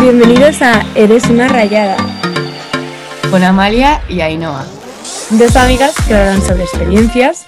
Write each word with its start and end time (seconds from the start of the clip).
Bienvenidos 0.00 0.62
a 0.62 0.82
Eres 0.94 1.28
una 1.28 1.48
rayada, 1.48 1.96
con 3.30 3.42
Amalia 3.42 4.02
y 4.08 4.20
Ainhoa. 4.20 4.64
dos 5.30 5.56
amigas 5.56 5.94
que 6.06 6.14
hablan 6.14 6.40
sobre 6.42 6.62
experiencias, 6.64 7.44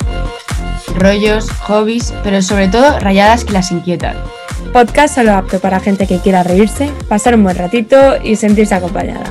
Rollos, 0.96 1.50
hobbies, 1.62 2.12
pero 2.24 2.42
sobre 2.42 2.68
todo 2.68 2.98
rayadas 2.98 3.44
que 3.44 3.52
las 3.52 3.70
inquietan. 3.70 4.16
podcast 4.72 5.14
solo 5.14 5.32
apto 5.32 5.60
para 5.60 5.80
gente 5.80 6.06
que 6.06 6.18
quiera 6.18 6.42
reírse, 6.42 6.90
pasar 7.08 7.34
un 7.34 7.44
buen 7.44 7.56
ratito 7.56 8.16
y 8.22 8.36
sentirse 8.36 8.74
acompañada. 8.74 9.30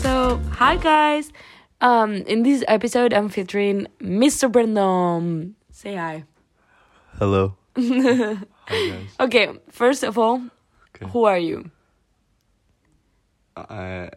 So, 0.00 0.40
hi 0.58 0.78
guys. 0.82 1.32
Um, 1.80 2.22
in 2.26 2.42
this 2.42 2.64
episode, 2.66 3.12
I'm 3.12 3.28
featuring 3.28 3.88
Mr. 4.00 4.50
Brandon. 4.50 5.54
Say 5.70 5.96
hi. 5.96 6.24
Hello. 7.18 7.56
Hi 7.76 8.88
guys. 8.88 9.14
Okay, 9.20 9.50
first 9.70 10.02
of 10.04 10.16
all, 10.16 10.40
Okay. 11.04 11.12
who 11.12 11.24
are 11.24 11.38
you? 11.38 11.70
I 13.56 14.10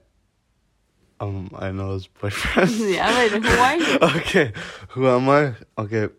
um 1.20 1.50
I 1.56 1.72
know 1.72 1.94
his 1.94 2.08
boyfriend. 2.08 2.72
yeah, 2.80 3.30
but 3.30 3.44
who 3.44 3.60
are 3.60 3.78
you? 3.78 3.98
okay. 4.20 4.52
Who 4.90 5.08
am 5.08 5.30
I? 5.30 5.54
Okay. 5.78 6.10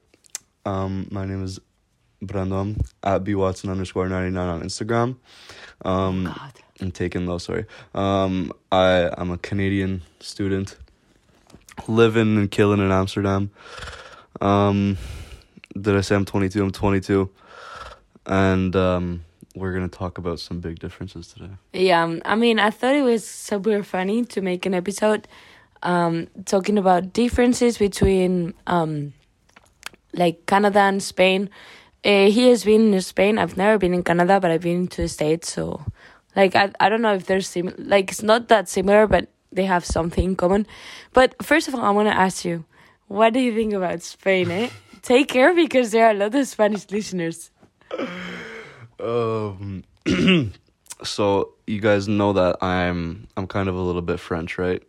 Um 0.65 1.09
my 1.11 1.25
name 1.25 1.43
is 1.43 1.59
Brandon 2.21 2.81
at 3.03 3.25
B 3.25 3.35
Watson 3.35 3.71
underscore 3.71 4.09
ninety 4.09 4.31
nine 4.31 4.49
on 4.49 4.63
Instagram. 4.63 5.17
Um 5.85 6.25
God. 6.25 6.53
I'm 6.81 6.93
taken 6.93 7.27
though, 7.27 7.39
sorry. 7.39 7.67
Um 7.95 8.53
I 8.71 9.11
I'm 9.17 9.31
a 9.31 9.39
Canadian 9.39 10.03
student 10.21 10.77
living 11.87 12.37
and 12.37 12.51
killing 12.51 12.81
in 12.81 12.91
Amsterdam. 12.91 13.51
Um 14.41 14.97
did 15.81 15.97
I 15.97 16.01
say 16.03 16.15
I'm 16.15 16.25
twenty 16.25 16.49
two? 16.49 16.63
I'm 16.63 16.73
twenty 16.73 17.01
two. 17.01 17.31
And 18.27 18.75
um 18.77 19.25
we're 19.55 19.73
gonna 19.73 19.89
talk 19.89 20.19
about 20.19 20.41
some 20.41 20.61
big 20.61 20.79
differences 20.79 21.29
today. 21.29 21.51
Yeah, 21.73 22.03
um, 22.03 22.23
I 22.25 22.35
mean, 22.35 22.59
I 22.59 22.71
thought 22.71 22.95
it 22.95 23.03
was 23.03 23.27
super 23.27 23.83
funny 23.83 24.25
to 24.27 24.41
make 24.41 24.67
an 24.67 24.75
episode 24.75 25.27
um, 25.83 26.29
talking 26.45 26.79
about 26.79 27.13
differences 27.13 27.79
between 27.79 28.55
um, 28.67 29.13
like 30.13 30.47
Canada 30.47 30.81
and 30.81 31.03
Spain. 31.03 31.51
Uh, 32.05 32.31
he 32.31 32.49
has 32.49 32.65
been 32.65 32.95
in 32.95 33.01
Spain. 33.01 33.39
I've 33.39 33.57
never 33.57 33.79
been 33.79 33.95
in 33.95 34.03
Canada, 34.03 34.39
but 34.41 34.51
I've 34.51 34.63
been 34.63 34.87
to 34.89 35.03
the 35.03 35.09
States. 35.09 35.53
So, 35.53 35.85
like, 36.37 36.55
I 36.55 36.71
I 36.81 36.89
don't 36.89 37.03
know 37.03 37.15
if 37.15 37.27
they're 37.27 37.41
sim 37.41 37.75
like 37.79 38.11
it's 38.11 38.23
not 38.23 38.49
that 38.49 38.69
similar, 38.69 39.07
but 39.07 39.29
they 39.51 39.65
have 39.65 39.85
something 39.85 40.25
in 40.25 40.37
common. 40.37 40.67
But 41.13 41.35
first 41.43 41.69
of 41.69 41.75
all, 41.75 41.83
I 41.83 41.91
want 41.91 42.09
to 42.09 42.15
ask 42.15 42.45
you, 42.45 42.65
what 43.09 43.33
do 43.33 43.41
you 43.41 43.55
think 43.55 43.73
about 43.73 44.03
Spain? 44.03 44.51
Eh? 44.51 44.69
Take 45.03 45.29
care 45.29 45.55
because 45.55 45.91
there 45.91 46.07
are 46.07 46.11
a 46.11 46.15
lot 46.15 46.35
of 46.35 46.47
Spanish 46.47 46.91
listeners. 46.91 47.51
Um. 49.01 49.85
so 51.05 51.53
you 51.67 51.81
guys 51.81 52.09
know 52.09 52.33
that 52.33 52.63
I'm 52.63 53.29
I'm 53.37 53.47
kind 53.47 53.69
of 53.69 53.75
a 53.75 53.81
little 53.81 54.03
bit 54.03 54.19
French, 54.21 54.59
right? 54.59 54.83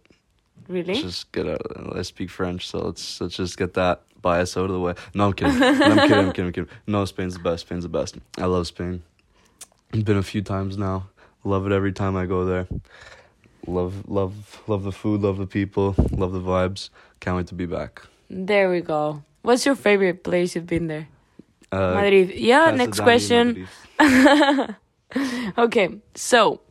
Let's 0.68 0.88
Really? 0.88 1.02
just 1.02 1.32
get 1.32 1.48
out. 1.48 1.62
I 1.98 2.02
speak 2.04 2.30
French, 2.30 2.68
so 2.68 2.80
let's 2.80 3.20
let's 3.22 3.36
just 3.36 3.58
get 3.58 3.74
that 3.74 4.02
bias 4.22 4.56
out 4.58 4.66
of 4.66 4.72
the 4.72 4.80
way. 4.80 4.94
No, 5.14 5.28
I'm 5.28 5.34
kidding. 5.34 5.58
No, 5.60 5.68
I'm 5.68 5.80
kidding. 5.80 6.14
I'm 6.14 6.32
kidding. 6.32 6.46
I'm 6.46 6.52
kidding. 6.54 6.70
No, 6.88 7.06
Spain's 7.06 7.34
the 7.34 7.40
best. 7.40 7.62
Spain's 7.62 7.84
the 7.84 7.90
best. 7.90 8.18
I 8.38 8.46
love 8.46 8.68
Spain. 8.68 9.02
I've 9.94 10.06
been 10.06 10.18
a 10.18 10.24
few 10.24 10.42
times 10.42 10.78
now. 10.78 11.10
Love 11.44 11.66
it 11.66 11.72
every 11.72 11.92
time 11.94 12.16
I 12.16 12.26
go 12.26 12.46
there. 12.46 12.68
Love 13.68 14.08
love 14.10 14.62
love 14.68 14.84
the 14.84 14.92
food. 14.92 15.22
Love 15.22 15.38
the 15.38 15.48
people. 15.48 15.96
Love 16.12 16.32
the 16.34 16.42
vibes. 16.42 16.90
Can't 17.20 17.38
wait 17.38 17.48
to 17.48 17.56
be 17.56 17.66
back. 17.66 18.04
There 18.30 18.70
we 18.70 18.82
go. 18.82 19.24
What's 19.42 19.66
your 19.66 19.76
favorite 19.76 20.24
place 20.24 20.56
you've 20.56 20.68
been 20.68 20.88
there? 20.88 21.08
Uh, 21.72 21.94
Madrid. 21.96 22.32
Yeah, 22.36 22.72
next 22.72 23.00
question. 23.00 23.68
Okay, 25.58 25.90
so 26.14 26.62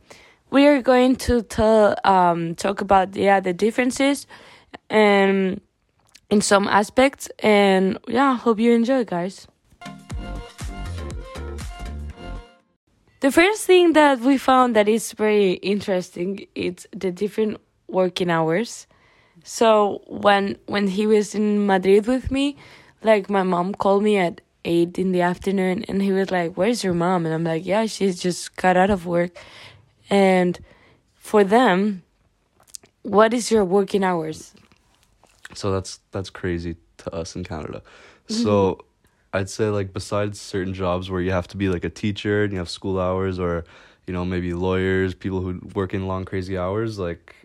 we 0.49 0.65
are 0.65 0.81
going 0.81 1.17
to 1.17 1.41
tell 1.41 1.95
um 2.05 2.55
talk 2.55 2.79
about 2.79 3.15
yeah 3.15 3.41
the 3.41 3.51
differences 3.51 4.27
and 4.89 5.59
in 6.29 6.41
some 6.41 6.67
aspects 6.67 7.29
and 7.39 7.97
yeah, 8.07 8.37
hope 8.37 8.59
you 8.59 8.71
enjoy 8.71 9.03
guys. 9.03 9.47
The 13.19 13.31
first 13.31 13.65
thing 13.65 13.93
that 13.93 14.21
we 14.21 14.37
found 14.37 14.75
that 14.77 14.87
is 14.87 15.11
very 15.11 15.53
interesting 15.55 16.47
is 16.55 16.87
the 16.95 17.11
different 17.11 17.57
working 17.89 18.29
hours. 18.29 18.87
So 19.43 20.01
when 20.07 20.57
when 20.67 20.87
he 20.87 21.05
was 21.07 21.35
in 21.35 21.65
Madrid 21.65 22.07
with 22.07 22.31
me, 22.31 22.55
like 23.03 23.29
my 23.29 23.43
mom 23.43 23.73
called 23.75 24.03
me 24.03 24.17
at 24.17 24.39
eight 24.65 24.99
in 24.99 25.11
the 25.11 25.21
afternoon 25.21 25.83
and 25.87 26.01
he 26.01 26.11
was 26.11 26.31
like, 26.31 26.55
Where's 26.55 26.83
your 26.83 26.93
mom? 26.93 27.25
And 27.25 27.33
I'm 27.33 27.43
like, 27.43 27.65
Yeah, 27.65 27.85
she's 27.85 28.19
just 28.19 28.55
got 28.55 28.77
out 28.77 28.89
of 28.89 29.05
work. 29.05 29.37
And 30.09 30.59
for 31.15 31.43
them, 31.43 32.03
what 33.03 33.33
is 33.33 33.51
your 33.51 33.63
working 33.63 34.03
hours? 34.03 34.53
So 35.53 35.71
that's 35.71 35.99
that's 36.11 36.29
crazy 36.29 36.75
to 36.97 37.13
us 37.13 37.35
in 37.35 37.43
Canada. 37.43 37.81
Mm-hmm. 38.27 38.43
So 38.43 38.85
I'd 39.33 39.49
say 39.49 39.69
like 39.69 39.93
besides 39.93 40.39
certain 40.39 40.73
jobs 40.73 41.09
where 41.09 41.21
you 41.21 41.31
have 41.31 41.47
to 41.49 41.57
be 41.57 41.69
like 41.69 41.83
a 41.83 41.89
teacher 41.89 42.43
and 42.43 42.51
you 42.51 42.59
have 42.59 42.69
school 42.69 42.99
hours 42.99 43.39
or 43.39 43.63
you 44.07 44.13
know 44.13 44.25
maybe 44.25 44.53
lawyers, 44.53 45.13
people 45.13 45.41
who 45.41 45.59
work 45.73 45.93
in 45.93 46.07
long 46.07 46.25
crazy 46.25 46.57
hours, 46.57 46.99
like 46.99 47.35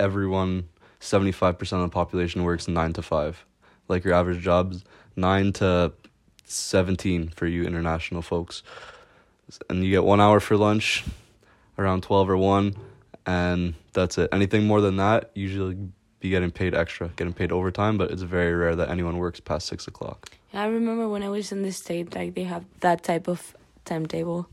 everyone 0.00 0.68
75% 1.00 1.60
of 1.72 1.80
the 1.80 1.88
population 1.88 2.44
works 2.44 2.68
9 2.68 2.92
to 2.94 3.02
5. 3.02 3.44
Like 3.88 4.04
your 4.04 4.14
average 4.14 4.40
job's 4.40 4.84
9 5.16 5.52
to 5.54 5.92
17 6.52 7.28
for 7.28 7.46
you 7.46 7.64
international 7.64 8.22
folks. 8.22 8.62
And 9.68 9.84
you 9.84 9.90
get 9.90 10.04
1 10.04 10.20
hour 10.20 10.40
for 10.40 10.56
lunch 10.56 11.04
around 11.78 12.02
12 12.02 12.30
or 12.30 12.36
1 12.36 12.76
and 13.26 13.74
that's 13.92 14.18
it. 14.18 14.28
Anything 14.32 14.66
more 14.66 14.80
than 14.80 14.96
that, 14.96 15.30
usually 15.34 15.76
be 16.20 16.30
getting 16.30 16.50
paid 16.50 16.74
extra, 16.74 17.08
getting 17.16 17.32
paid 17.32 17.52
overtime, 17.52 17.98
but 17.98 18.10
it's 18.10 18.22
very 18.22 18.54
rare 18.54 18.76
that 18.76 18.88
anyone 18.88 19.18
works 19.18 19.40
past 19.40 19.66
six 19.66 19.86
o'clock. 19.86 20.30
I 20.54 20.66
remember 20.66 21.08
when 21.08 21.22
I 21.22 21.28
was 21.28 21.50
in 21.50 21.62
the 21.62 21.72
state, 21.72 22.14
like 22.14 22.34
they 22.34 22.44
have 22.44 22.64
that 22.80 23.02
type 23.02 23.28
of 23.28 23.56
timetable. 23.84 24.48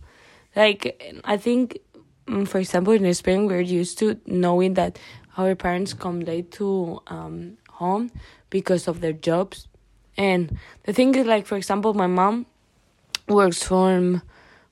Like 0.56 1.22
I 1.24 1.38
think, 1.38 1.80
mm, 2.28 2.48
for 2.48 2.60
example, 2.60 2.94
in 2.94 3.14
Spain, 3.14 3.46
we're 3.48 3.62
used 3.62 4.00
to 4.00 4.20
knowing 4.26 4.74
that 4.76 4.98
our 5.38 5.56
parents 5.56 5.94
come 5.94 6.22
late 6.22 6.52
to 6.54 7.02
um, 7.08 7.58
home 7.70 8.12
because 8.50 8.88
of 8.88 9.02
their 9.02 9.14
jobs, 9.14 9.68
and 10.20 10.60
the 10.84 10.92
thing 10.94 11.16
is, 11.16 11.26
like 11.26 11.48
for 11.48 11.56
example, 11.56 11.94
my 11.94 12.08
mom 12.08 12.46
works 13.28 13.64
from 13.64 14.22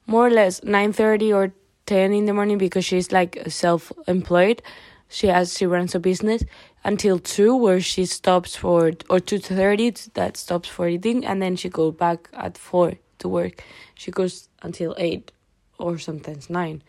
more 0.06 0.28
or 0.28 0.30
less 0.30 0.62
nine 0.64 0.92
thirty 0.92 1.32
or 1.32 1.54
ten 1.86 2.12
in 2.14 2.26
the 2.26 2.34
morning 2.34 2.58
because 2.58 2.84
she's 2.84 3.12
like 3.14 3.40
self-employed. 3.48 4.62
She 5.08 5.28
has 5.28 5.58
she 5.58 5.66
runs 5.66 5.96
a 5.96 6.00
business 6.00 6.44
until 6.84 7.18
two 7.18 7.56
where 7.56 7.80
she 7.80 8.06
stops 8.06 8.58
for 8.58 8.92
or 9.10 9.20
two 9.22 9.40
thirty 9.40 9.92
that 10.16 10.36
stops 10.36 10.68
for 10.68 10.90
eating 10.90 11.26
and 11.26 11.42
then 11.42 11.56
she 11.56 11.70
goes 11.70 11.94
back 11.96 12.28
at 12.34 12.58
four 12.58 12.96
to 13.20 13.30
work. 13.30 13.64
She 13.96 14.12
goes 14.12 14.50
until 14.62 14.96
eight 14.98 15.32
or 15.80 15.98
sometimes 15.98 16.50
nine. 16.50 16.84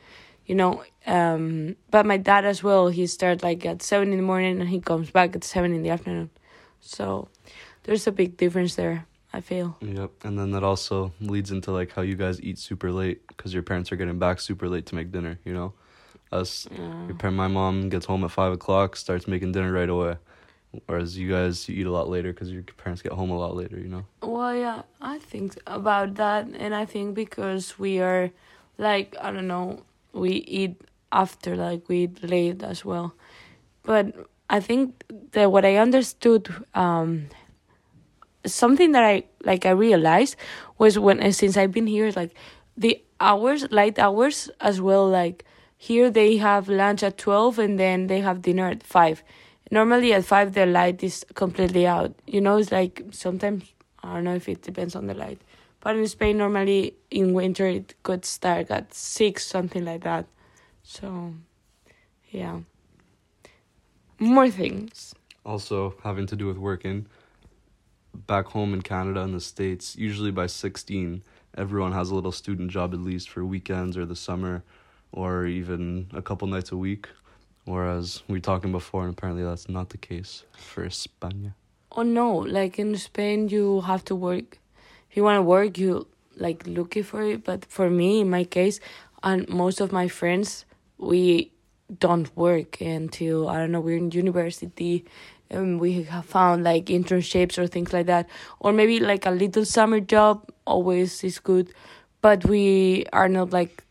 You 0.47 0.57
know, 0.57 0.83
um 1.07 1.77
but 1.93 2.07
my 2.07 2.17
dad 2.17 2.45
as 2.45 2.65
well, 2.65 2.89
he 2.89 3.07
starts 3.07 3.45
like 3.45 3.65
at 3.65 3.83
seven 3.83 4.11
in 4.11 4.17
the 4.17 4.25
morning 4.33 4.61
and 4.61 4.69
he 4.69 4.81
comes 4.81 5.13
back 5.13 5.37
at 5.37 5.45
seven 5.45 5.73
in 5.73 5.83
the 5.85 5.91
afternoon. 5.91 6.31
So 6.81 7.29
there's 7.85 8.07
a 8.07 8.13
big 8.13 8.37
difference 8.37 8.75
there, 8.75 9.07
I 9.33 9.41
feel. 9.41 9.77
Yep, 9.81 10.11
and 10.25 10.39
then 10.39 10.51
that 10.53 10.63
also 10.63 11.13
leads 11.21 11.51
into 11.51 11.71
like 11.73 11.93
how 11.93 12.03
you 12.03 12.15
guys 12.15 12.41
eat 12.41 12.59
super 12.59 12.91
late 12.93 13.27
because 13.29 13.53
your 13.55 13.63
parents 13.63 13.93
are 13.93 13.97
getting 13.97 14.19
back 14.19 14.41
super 14.41 14.69
late 14.69 14.87
to 14.87 14.95
make 14.95 15.11
dinner. 15.13 15.39
You 15.45 15.55
know, 15.55 15.73
us, 16.33 16.67
Yeah. 16.71 17.07
your 17.07 17.17
parent, 17.17 17.37
my 17.37 17.49
mom 17.49 17.89
gets 17.89 18.07
home 18.07 18.25
at 18.25 18.31
five 18.31 18.53
o'clock, 18.53 18.97
starts 18.97 19.27
making 19.27 19.53
dinner 19.53 19.73
right 19.73 19.89
away, 19.89 20.17
whereas 20.87 21.17
you 21.19 21.29
guys 21.31 21.69
you 21.69 21.77
eat 21.81 21.87
a 21.87 21.91
lot 21.91 22.09
later 22.09 22.33
because 22.33 22.51
your 22.51 22.63
parents 22.63 23.03
get 23.03 23.13
home 23.13 23.31
a 23.31 23.39
lot 23.39 23.57
later. 23.57 23.79
You 23.79 23.89
know. 23.89 24.05
Well, 24.23 24.55
yeah, 24.55 24.83
I 25.01 25.19
think 25.19 25.59
about 25.67 26.15
that, 26.17 26.47
and 26.55 26.75
I 26.75 26.85
think 26.85 27.15
because 27.15 27.79
we 27.79 28.01
are, 28.01 28.31
like, 28.79 29.17
I 29.21 29.31
don't 29.33 29.49
know, 29.49 29.83
we 30.13 30.31
eat 30.31 30.81
after, 31.13 31.57
like, 31.57 31.89
we 31.89 32.05
eat 32.05 32.23
late 32.23 32.63
as 32.63 32.85
well. 32.85 33.15
But 33.83 34.15
I 34.51 34.61
think 34.61 35.05
that 35.33 35.53
what 35.53 35.65
I 35.65 35.77
understood, 35.77 36.49
um, 36.75 37.29
something 38.47 38.93
that 38.93 39.05
I 39.05 39.25
like, 39.45 39.67
I 39.67 39.71
realized 39.71 40.37
was 40.79 40.99
when 40.99 41.21
uh, 41.21 41.33
since 41.33 41.57
I've 41.57 41.73
been 41.73 41.87
here, 41.87 42.11
like, 42.15 42.35
the 42.77 43.03
hours, 43.21 43.71
light 43.71 43.99
hours 43.99 44.51
as 44.61 44.81
well, 44.81 45.09
like. 45.09 45.45
Here 45.81 46.11
they 46.11 46.39
have 46.39 46.69
lunch 46.69 47.05
at 47.05 47.19
12 47.19 47.61
and 47.61 47.79
then 47.79 48.09
they 48.09 48.19
have 48.19 48.43
dinner 48.43 48.67
at 48.67 48.83
5. 48.83 49.23
Normally 49.71 50.13
at 50.13 50.25
5 50.25 50.53
the 50.53 50.67
light 50.67 51.05
is 51.05 51.25
completely 51.35 51.87
out. 51.87 52.17
You 52.27 52.41
know, 52.41 52.57
it's 52.57 52.73
like 52.73 53.05
sometimes 53.13 53.63
I 54.03 54.15
don't 54.15 54.25
know 54.25 54.35
if 54.35 54.49
it 54.49 54.63
depends 54.63 54.97
on 54.97 55.07
the 55.07 55.15
light. 55.15 55.41
But 55.81 55.97
in 55.97 56.07
Spain, 56.09 56.39
normally 56.39 56.95
in 57.11 57.35
winter, 57.35 57.67
it 57.67 57.95
could 58.03 58.25
start 58.25 58.71
at 58.71 58.93
six, 58.95 59.47
something 59.47 59.85
like 59.85 60.03
that. 60.03 60.27
So, 60.83 61.35
yeah. 62.31 62.61
More 64.19 64.51
things. 64.51 65.15
Also, 65.45 65.95
having 66.03 66.27
to 66.27 66.37
do 66.37 66.47
with 66.47 66.59
working, 66.59 67.07
back 68.27 68.47
home 68.47 68.75
in 68.75 68.83
Canada 68.83 69.23
and 69.23 69.35
the 69.35 69.41
States, 69.41 69.97
usually 69.97 70.31
by 70.31 70.47
16, 70.47 71.23
everyone 71.57 71.93
has 71.93 72.11
a 72.11 72.15
little 72.15 72.33
student 72.33 72.71
job 72.71 72.93
at 72.93 73.01
least 73.01 73.31
for 73.31 73.45
weekends 73.45 73.97
or 73.97 74.05
the 74.05 74.17
summer 74.17 74.65
or 75.13 75.47
even 75.47 76.09
a 76.13 76.23
couple 76.23 76.49
nights 76.49 76.73
a 76.73 76.77
week. 76.77 77.09
Whereas 77.65 78.23
we 78.29 78.35
were 78.35 78.41
talking 78.41 78.73
before, 78.73 79.03
and 79.05 79.13
apparently 79.13 79.45
that's 79.45 79.69
not 79.69 79.91
the 79.91 79.99
case 79.99 80.45
for 80.57 80.87
España. 80.87 81.53
Oh 81.93 82.03
no, 82.03 82.37
like 82.37 82.79
in 82.79 82.97
Spain, 82.97 83.49
you 83.49 83.83
have 83.83 84.05
to 84.07 84.15
work. 84.15 84.59
If 85.11 85.17
you 85.17 85.25
want 85.25 85.37
to 85.37 85.43
work, 85.43 85.77
you 85.77 86.07
like 86.37 86.67
looking 86.67 87.03
for 87.03 87.23
it. 87.23 87.45
But 87.45 87.67
for 87.67 87.91
me, 87.91 88.21
in 88.21 88.31
my 88.31 88.45
case, 88.45 88.81
and 89.23 89.47
most 89.49 89.81
of 89.81 89.93
my 89.93 90.09
friends, 90.09 90.65
we 90.97 91.53
don't 91.99 92.35
work 92.37 92.81
until 92.81 93.49
I 93.49 93.59
don't 93.59 93.73
know 93.73 93.81
we're 93.81 93.97
in 93.97 94.11
university, 94.11 95.05
and 95.51 95.81
we 95.81 96.03
have 96.05 96.27
found 96.27 96.65
like 96.65 96.87
internships 96.87 97.59
or 97.59 97.67
things 97.67 97.93
like 97.93 98.07
that, 98.07 98.29
or 98.61 98.73
maybe 98.73 99.01
like 99.01 99.27
a 99.27 99.31
little 99.31 99.65
summer 99.65 100.01
job 100.01 100.49
always 100.67 101.25
is 101.25 101.39
good, 101.39 101.73
but 102.21 102.45
we 102.45 103.07
are 103.13 103.29
not 103.29 103.51
like 103.53 103.85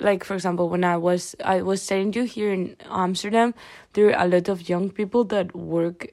like 0.00 0.24
for 0.24 0.34
example 0.34 0.68
when 0.68 0.82
i 0.84 0.96
was 0.96 1.36
i 1.44 1.62
was 1.62 1.86
telling 1.86 2.12
you 2.12 2.24
here 2.24 2.52
in 2.52 2.76
amsterdam 2.90 3.54
there 3.92 4.08
are 4.08 4.24
a 4.24 4.28
lot 4.28 4.48
of 4.48 4.68
young 4.68 4.90
people 4.90 5.22
that 5.24 5.54
work 5.54 6.08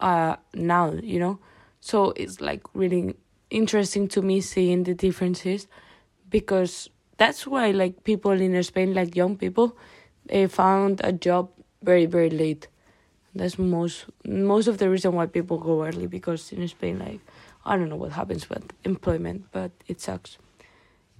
uh 0.00 0.36
now 0.54 0.92
you 0.92 1.18
know? 1.18 1.38
So 1.80 2.12
it's 2.16 2.40
like 2.40 2.62
really 2.74 3.16
interesting 3.50 4.08
to 4.08 4.22
me 4.22 4.40
seeing 4.40 4.84
the 4.84 4.94
differences 4.94 5.66
because 6.30 6.88
that's 7.18 7.46
why 7.46 7.70
like 7.70 8.04
people 8.04 8.32
in 8.32 8.62
spain 8.62 8.94
like 8.94 9.14
young 9.16 9.36
people 9.36 9.76
they 10.26 10.46
found 10.46 11.00
a 11.04 11.12
job 11.12 11.50
very 11.82 12.06
very 12.06 12.30
late 12.30 12.68
that's 13.34 13.58
most 13.58 14.06
most 14.24 14.66
of 14.66 14.78
the 14.78 14.88
reason 14.88 15.12
why 15.12 15.26
people 15.26 15.58
go 15.58 15.84
early 15.84 16.06
because 16.06 16.52
in 16.52 16.66
spain 16.68 16.98
like 16.98 17.20
i 17.64 17.76
don't 17.76 17.88
know 17.88 17.96
what 17.96 18.12
happens 18.12 18.48
with 18.48 18.72
employment 18.84 19.44
but 19.52 19.70
it 19.86 20.00
sucks 20.00 20.38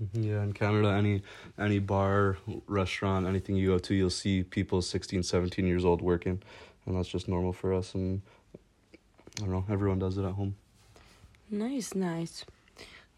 mm-hmm. 0.02 0.22
Yeah, 0.22 0.42
in 0.42 0.52
Canada, 0.52 0.88
any 0.88 1.22
any 1.56 1.78
bar, 1.78 2.36
restaurant, 2.66 3.26
anything 3.26 3.56
you 3.56 3.68
go 3.68 3.78
to, 3.78 3.94
you'll 3.94 4.10
see 4.10 4.42
people 4.42 4.82
16, 4.82 5.22
17 5.22 5.66
years 5.66 5.84
old 5.84 6.02
working, 6.02 6.42
and 6.84 6.96
that's 6.96 7.08
just 7.08 7.28
normal 7.28 7.52
for 7.52 7.72
us. 7.72 7.94
And 7.94 8.20
I 9.38 9.40
don't 9.40 9.50
know, 9.50 9.64
everyone 9.70 10.00
does 10.00 10.18
it 10.18 10.24
at 10.24 10.32
home. 10.32 10.56
Nice, 11.50 11.94
nice. 11.94 12.44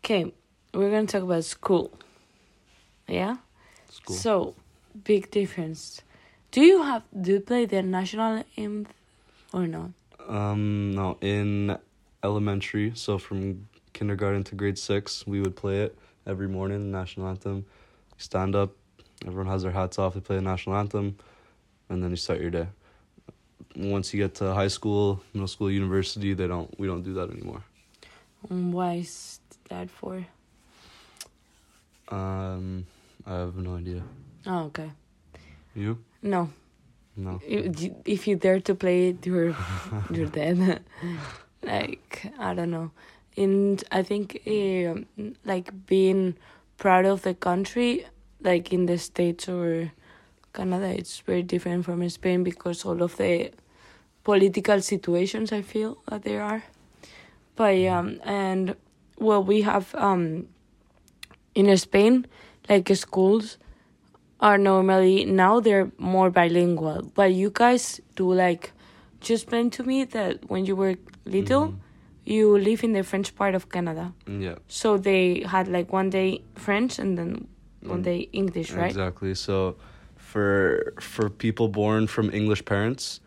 Okay, 0.04 0.32
we're 0.74 0.90
gonna 0.90 1.06
talk 1.06 1.22
about 1.22 1.44
school. 1.44 1.92
Yeah. 3.08 3.36
It's 3.88 4.00
cool. 4.00 4.16
So, 4.16 4.54
big 5.04 5.30
difference. 5.30 6.02
Do 6.50 6.62
you 6.62 6.82
have 6.82 7.02
do 7.20 7.32
you 7.32 7.40
play 7.40 7.66
the 7.66 7.82
national 7.82 8.44
anthem 8.56 8.86
or 9.52 9.66
not? 9.66 9.90
Um, 10.28 10.92
no, 10.92 11.18
in 11.20 11.76
elementary, 12.24 12.92
so 12.94 13.18
from 13.18 13.68
kindergarten 13.92 14.44
to 14.44 14.54
grade 14.54 14.78
six, 14.78 15.26
we 15.26 15.40
would 15.40 15.56
play 15.56 15.82
it 15.82 15.98
every 16.26 16.48
morning. 16.48 16.90
National 16.90 17.28
anthem. 17.28 17.56
You 17.56 18.18
stand 18.18 18.56
up, 18.56 18.70
everyone 19.26 19.46
has 19.46 19.62
their 19.62 19.72
hats 19.72 19.98
off. 19.98 20.14
They 20.14 20.20
play 20.20 20.36
the 20.36 20.42
national 20.42 20.76
anthem, 20.76 21.16
and 21.88 22.02
then 22.02 22.10
you 22.10 22.16
start 22.16 22.40
your 22.40 22.50
day. 22.50 22.66
Once 23.76 24.12
you 24.12 24.18
get 24.18 24.34
to 24.36 24.54
high 24.54 24.68
school, 24.68 25.22
middle 25.34 25.48
school, 25.48 25.70
university, 25.70 26.32
they 26.34 26.46
don't. 26.46 26.78
We 26.78 26.86
don't 26.86 27.02
do 27.02 27.14
that 27.14 27.30
anymore. 27.30 27.62
Um, 28.50 28.72
why 28.72 28.94
is 28.94 29.40
that 29.68 29.90
for? 29.90 30.24
Um, 32.08 32.86
I 33.26 33.34
have 33.34 33.56
no 33.56 33.76
idea. 33.76 34.02
Oh, 34.46 34.64
okay. 34.66 34.90
You? 35.74 35.98
No, 36.22 36.50
No. 37.16 37.40
if 37.46 37.90
if 38.04 38.26
you 38.28 38.36
dare 38.36 38.60
to 38.60 38.74
play 38.74 39.08
it, 39.08 39.26
you're 39.26 39.54
you're 40.12 40.26
dead. 40.30 40.82
like 41.62 42.30
I 42.38 42.54
don't 42.54 42.70
know, 42.70 42.90
and 43.36 43.82
I 43.90 44.02
think 44.02 44.40
um, 44.46 45.06
like 45.44 45.70
being 45.86 46.36
proud 46.78 47.04
of 47.06 47.22
the 47.22 47.34
country, 47.34 48.06
like 48.40 48.72
in 48.72 48.86
the 48.86 48.98
states 48.98 49.48
or 49.48 49.92
Canada, 50.52 50.88
it's 50.88 51.20
very 51.20 51.42
different 51.42 51.84
from 51.84 52.08
Spain 52.08 52.44
because 52.44 52.84
all 52.84 53.02
of 53.02 53.16
the 53.16 53.50
political 54.24 54.80
situations 54.80 55.52
I 55.52 55.62
feel 55.62 55.98
that 56.08 56.22
there 56.22 56.42
are. 56.42 56.62
But 57.56 57.76
um, 57.86 58.20
and 58.24 58.76
well, 59.18 59.42
we 59.42 59.62
have 59.62 59.94
um 59.94 60.48
in 61.54 61.76
Spain 61.76 62.26
like 62.68 62.88
schools 62.96 63.58
are 64.40 64.58
normally 64.58 65.24
now 65.24 65.60
they're 65.60 65.90
more 65.98 66.30
bilingual 66.30 67.10
but 67.14 67.32
you 67.32 67.50
guys 67.52 68.00
do 68.16 68.32
like 68.32 68.72
just 69.20 69.44
explain 69.44 69.70
to 69.70 69.82
me 69.82 70.04
that 70.04 70.48
when 70.50 70.66
you 70.66 70.76
were 70.76 70.94
little 71.24 71.68
Mhm. 71.68 71.74
you 72.24 72.58
live 72.58 72.84
in 72.84 72.92
the 72.92 73.02
french 73.02 73.34
part 73.34 73.54
of 73.54 73.68
canada 73.70 74.12
Yeah. 74.26 74.56
so 74.68 74.96
they 74.98 75.42
had 75.46 75.68
like 75.68 75.92
one 75.92 76.10
day 76.10 76.42
french 76.54 76.98
and 76.98 77.16
then 77.18 77.46
one 77.82 78.00
Mm. 78.00 78.04
day 78.04 78.28
english 78.32 78.72
right 78.72 78.90
Exactly. 78.90 79.34
So, 79.34 79.76
for 80.16 80.92
for 81.00 81.30
people 81.30 81.68
born 81.68 82.06
from 82.06 82.30
English 82.34 82.64
parents, 82.64 83.20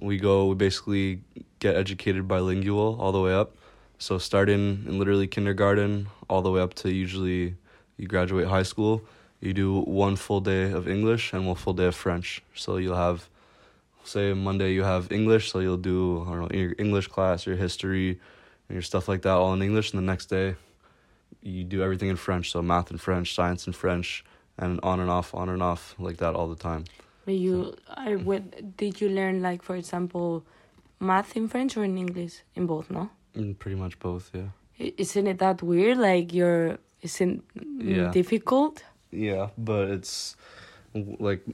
we 0.00 0.16
go 0.16 0.46
we 0.46 0.54
basically 0.54 1.20
get 1.60 1.76
educated 1.76 2.26
bilingual 2.26 2.96
all 3.00 3.12
the 3.12 3.20
way 3.20 3.34
up. 3.34 3.56
So 3.98 4.18
starting 4.18 4.84
in 4.88 4.98
literally 4.98 5.26
kindergarten 5.26 6.08
all 6.30 6.42
the 6.42 6.50
way 6.50 6.60
up 6.62 6.72
to 6.82 6.88
usually 6.90 7.54
you 7.98 8.06
graduate 8.08 8.46
high 8.48 8.62
school, 8.64 9.02
you 9.40 9.52
do 9.52 9.80
one 9.80 10.16
full 10.16 10.40
day 10.40 10.70
of 10.72 10.88
English 10.88 11.32
and 11.32 11.46
one 11.46 11.56
full 11.56 11.74
day 11.74 11.86
of 11.86 11.94
French. 11.94 12.42
So 12.54 12.76
you'll 12.78 12.96
have 12.96 13.28
say 14.04 14.32
Monday 14.32 14.72
you 14.72 14.84
have 14.84 15.10
English, 15.12 15.50
so 15.52 15.58
you'll 15.60 15.76
do 15.94 16.22
I 16.26 16.30
don't 16.32 16.40
know 16.52 16.58
your 16.58 16.74
English 16.78 17.08
class, 17.08 17.46
your 17.46 17.56
history, 17.56 18.20
and 18.68 18.74
your 18.76 18.82
stuff 18.82 19.08
like 19.08 19.22
that 19.22 19.34
all 19.34 19.52
in 19.52 19.62
English, 19.62 19.92
and 19.92 19.98
the 20.02 20.06
next 20.12 20.26
day 20.26 20.54
you 21.42 21.64
do 21.64 21.82
everything 21.82 22.08
in 22.08 22.16
French. 22.16 22.50
So 22.52 22.62
math 22.62 22.90
in 22.90 22.98
French, 22.98 23.34
science 23.34 23.66
in 23.66 23.72
French, 23.72 24.24
and 24.58 24.80
on 24.82 25.00
and 25.00 25.10
off, 25.10 25.34
on 25.34 25.48
and 25.48 25.62
off 25.62 25.94
like 25.98 26.16
that 26.18 26.34
all 26.34 26.48
the 26.48 26.56
time. 26.70 26.84
but 27.26 27.34
you 27.34 27.74
i 28.08 28.14
would 28.26 28.44
did 28.76 29.00
you 29.00 29.08
learn 29.18 29.36
like 29.48 29.60
for 29.68 29.74
example 29.82 30.28
math 31.00 31.30
in 31.36 31.48
french 31.52 31.76
or 31.76 31.82
in 31.90 31.98
english 31.98 32.34
in 32.54 32.66
both 32.66 32.86
no 32.90 33.10
Mm, 33.36 33.52
Pretty 33.58 33.76
much 33.84 33.94
both, 33.98 34.30
yeah. 34.38 34.48
Isn't 35.04 35.26
it 35.32 35.38
that 35.44 35.58
weird 35.70 35.98
like 35.98 36.32
you're 36.38 36.78
isn't 37.02 37.42
Yeah. 37.94 38.10
difficult 38.20 38.74
Yeah, 39.10 39.50
but 39.56 39.88
it's 39.88 40.36
like 40.94 41.44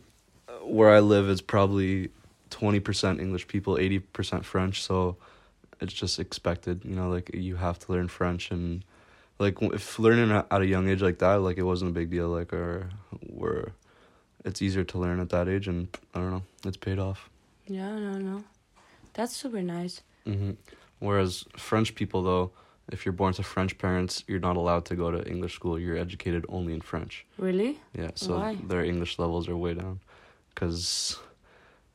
where 0.62 0.90
I 0.90 1.00
live 1.00 1.28
is 1.28 1.40
probably 1.40 2.10
twenty 2.50 2.80
percent 2.80 3.20
English 3.20 3.48
people, 3.48 3.78
eighty 3.78 3.98
percent 3.98 4.44
French. 4.44 4.82
So 4.82 5.16
it's 5.80 5.92
just 5.92 6.18
expected, 6.18 6.84
you 6.84 6.94
know, 6.94 7.08
like 7.08 7.30
you 7.34 7.56
have 7.56 7.78
to 7.80 7.92
learn 7.92 8.08
French 8.08 8.50
and 8.50 8.84
like 9.38 9.60
if 9.62 9.98
learning 9.98 10.30
at 10.30 10.46
at 10.50 10.60
a 10.62 10.66
young 10.66 10.88
age 10.88 11.02
like 11.02 11.18
that, 11.18 11.36
like 11.36 11.58
it 11.58 11.64
wasn't 11.64 11.90
a 11.90 11.94
big 11.94 12.10
deal. 12.10 12.28
Like 12.28 12.52
or 12.52 12.90
where 13.28 13.72
it's 14.44 14.60
easier 14.62 14.84
to 14.84 14.98
learn 14.98 15.20
at 15.20 15.30
that 15.30 15.48
age, 15.48 15.68
and 15.68 15.88
I 16.14 16.18
don't 16.18 16.30
know, 16.30 16.42
it's 16.64 16.76
paid 16.76 16.98
off. 16.98 17.30
yeah 17.68 17.96
no 17.98 18.18
no 18.18 18.44
that's 19.14 19.36
super 19.36 19.62
nice 19.62 20.02
Mm-hmm. 20.26 20.52
Whereas 21.00 21.44
French 21.56 21.96
people, 21.96 22.22
though, 22.22 22.52
if 22.90 23.04
you're 23.04 23.12
born 23.12 23.32
to 23.34 23.42
French 23.42 23.78
parents, 23.78 24.24
you're 24.26 24.40
not 24.40 24.56
allowed 24.56 24.84
to 24.86 24.96
go 24.96 25.10
to 25.10 25.26
English 25.28 25.54
school. 25.54 25.78
You're 25.78 25.96
educated 25.96 26.44
only 26.48 26.72
in 26.72 26.80
French. 26.80 27.24
really 27.38 27.78
Yeah, 27.94 28.10
so 28.14 28.38
Why? 28.38 28.56
their 28.56 28.84
English 28.84 29.18
levels 29.18 29.48
are 29.48 29.56
way 29.56 29.74
down 29.74 30.00
because 30.54 31.18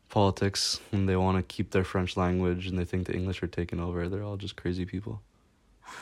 politics, 0.10 0.80
and 0.92 1.08
they 1.08 1.16
want 1.16 1.38
to 1.38 1.44
keep 1.44 1.72
their 1.72 1.84
French 1.84 2.18
language 2.18 2.68
and 2.68 2.78
they 2.80 2.86
think 2.86 3.08
the 3.08 3.14
English 3.14 3.44
are 3.44 3.48
taking 3.48 3.80
over, 3.80 4.08
they're 4.10 4.24
all 4.24 4.38
just 4.38 4.56
crazy 4.56 4.86
people. 4.86 5.22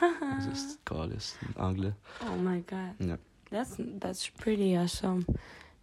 Just 0.44 0.84
God 0.84 1.16
is 1.16 1.36
anglais. 1.60 1.94
Oh 2.20 2.34
my 2.36 2.58
god. 2.58 2.94
Yeah. 2.98 3.16
That's 3.50 3.76
that's 3.78 4.28
pretty 4.28 4.76
awesome. 4.76 5.24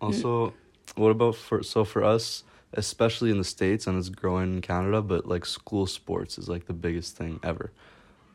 Also, 0.02 0.48
mm. 0.48 0.54
what 0.96 1.12
about 1.12 1.36
for 1.38 1.64
so 1.64 1.86
for 1.86 2.04
us, 2.04 2.44
especially 2.74 3.32
in 3.32 3.38
the 3.38 3.46
states 3.46 3.88
and 3.88 3.98
it's 3.98 4.10
growing 4.10 4.56
in 4.56 4.62
Canada, 4.62 5.02
but 5.02 5.26
like 5.26 5.46
school 5.46 5.88
sports 5.88 6.38
is 6.38 6.50
like 6.50 6.66
the 6.66 6.74
biggest 6.74 7.16
thing 7.16 7.40
ever. 7.44 7.72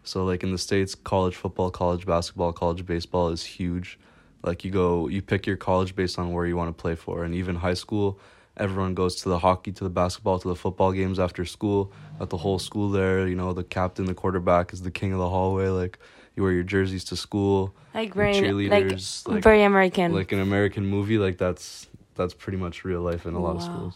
So 0.08 0.24
like 0.24 0.42
in 0.42 0.50
the 0.52 0.58
states, 0.58 0.94
college 0.94 1.36
football, 1.36 1.70
college 1.70 2.06
basketball, 2.06 2.52
college 2.52 2.86
baseball 2.86 3.28
is 3.28 3.44
huge. 3.44 3.98
Like 4.42 4.64
you 4.64 4.70
go, 4.70 5.08
you 5.08 5.20
pick 5.20 5.46
your 5.46 5.56
college 5.56 5.94
based 5.94 6.18
on 6.18 6.32
where 6.32 6.46
you 6.46 6.56
want 6.56 6.74
to 6.74 6.80
play 6.80 6.94
for, 6.94 7.24
and 7.24 7.34
even 7.34 7.56
high 7.56 7.74
school, 7.74 8.18
everyone 8.56 8.94
goes 8.94 9.16
to 9.16 9.28
the 9.28 9.38
hockey, 9.40 9.72
to 9.72 9.84
the 9.84 9.90
basketball, 9.90 10.38
to 10.38 10.48
the 10.48 10.54
football 10.56 10.92
games 10.92 11.18
after 11.18 11.44
school. 11.44 11.92
At 12.20 12.30
the 12.30 12.38
whole 12.38 12.58
school 12.58 12.90
there, 12.90 13.28
you 13.28 13.36
know, 13.36 13.52
the 13.52 13.64
captain, 13.64 14.06
the 14.06 14.14
quarterback 14.14 14.72
is 14.72 14.82
the 14.82 14.90
king 14.90 15.12
of 15.12 15.18
the 15.18 15.28
hallway. 15.28 15.68
Like 15.68 15.98
you 16.36 16.42
wear 16.42 16.52
your 16.52 16.62
jerseys 16.62 17.04
to 17.04 17.16
school, 17.16 17.74
Like 17.94 18.14
very 18.14 18.32
like, 18.32 18.42
cheerleaders, 18.42 19.28
like 19.28 19.42
very 19.42 19.62
American. 19.62 20.14
like 20.14 20.32
an 20.32 20.40
American 20.40 20.86
movie, 20.86 21.18
like 21.18 21.36
that's 21.36 21.86
that's 22.14 22.32
pretty 22.32 22.58
much 22.58 22.84
real 22.84 23.02
life 23.02 23.26
in 23.26 23.34
a 23.34 23.40
lot 23.40 23.56
of 23.56 23.62
schools. 23.62 23.94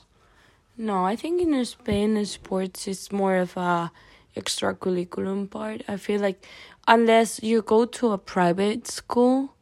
no, 0.77 1.05
I 1.05 1.17
think 1.17 1.41
in 1.41 1.65
Spain 1.65 2.25
sports 2.27 2.87
is 2.87 3.11
more 3.11 3.37
of 3.37 3.57
a 3.57 3.91
extracurriculum 4.37 5.51
part. 5.51 5.83
I 5.89 5.97
feel 5.97 6.21
like 6.21 6.45
unless 6.89 7.43
you 7.43 7.63
go 7.63 7.85
to 7.87 8.13
a 8.13 8.19
private 8.19 8.87
school 8.87 9.55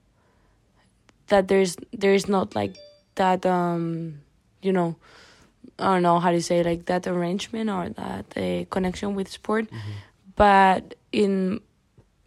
that 1.28 1.48
there's 1.48 1.76
there's 1.92 2.28
not 2.28 2.54
like 2.54 2.74
that 3.16 3.44
um 3.46 4.20
you 4.62 4.72
know 4.72 4.96
I 5.78 5.94
don't 5.94 6.02
know 6.02 6.18
how 6.20 6.30
to 6.30 6.42
say 6.42 6.62
like 6.62 6.86
that 6.86 7.06
arrangement 7.06 7.70
or 7.70 7.88
that 7.90 8.26
uh, 8.36 8.64
connection 8.70 9.14
with 9.14 9.28
sport. 9.28 9.68
but 10.36 10.94
in 11.12 11.60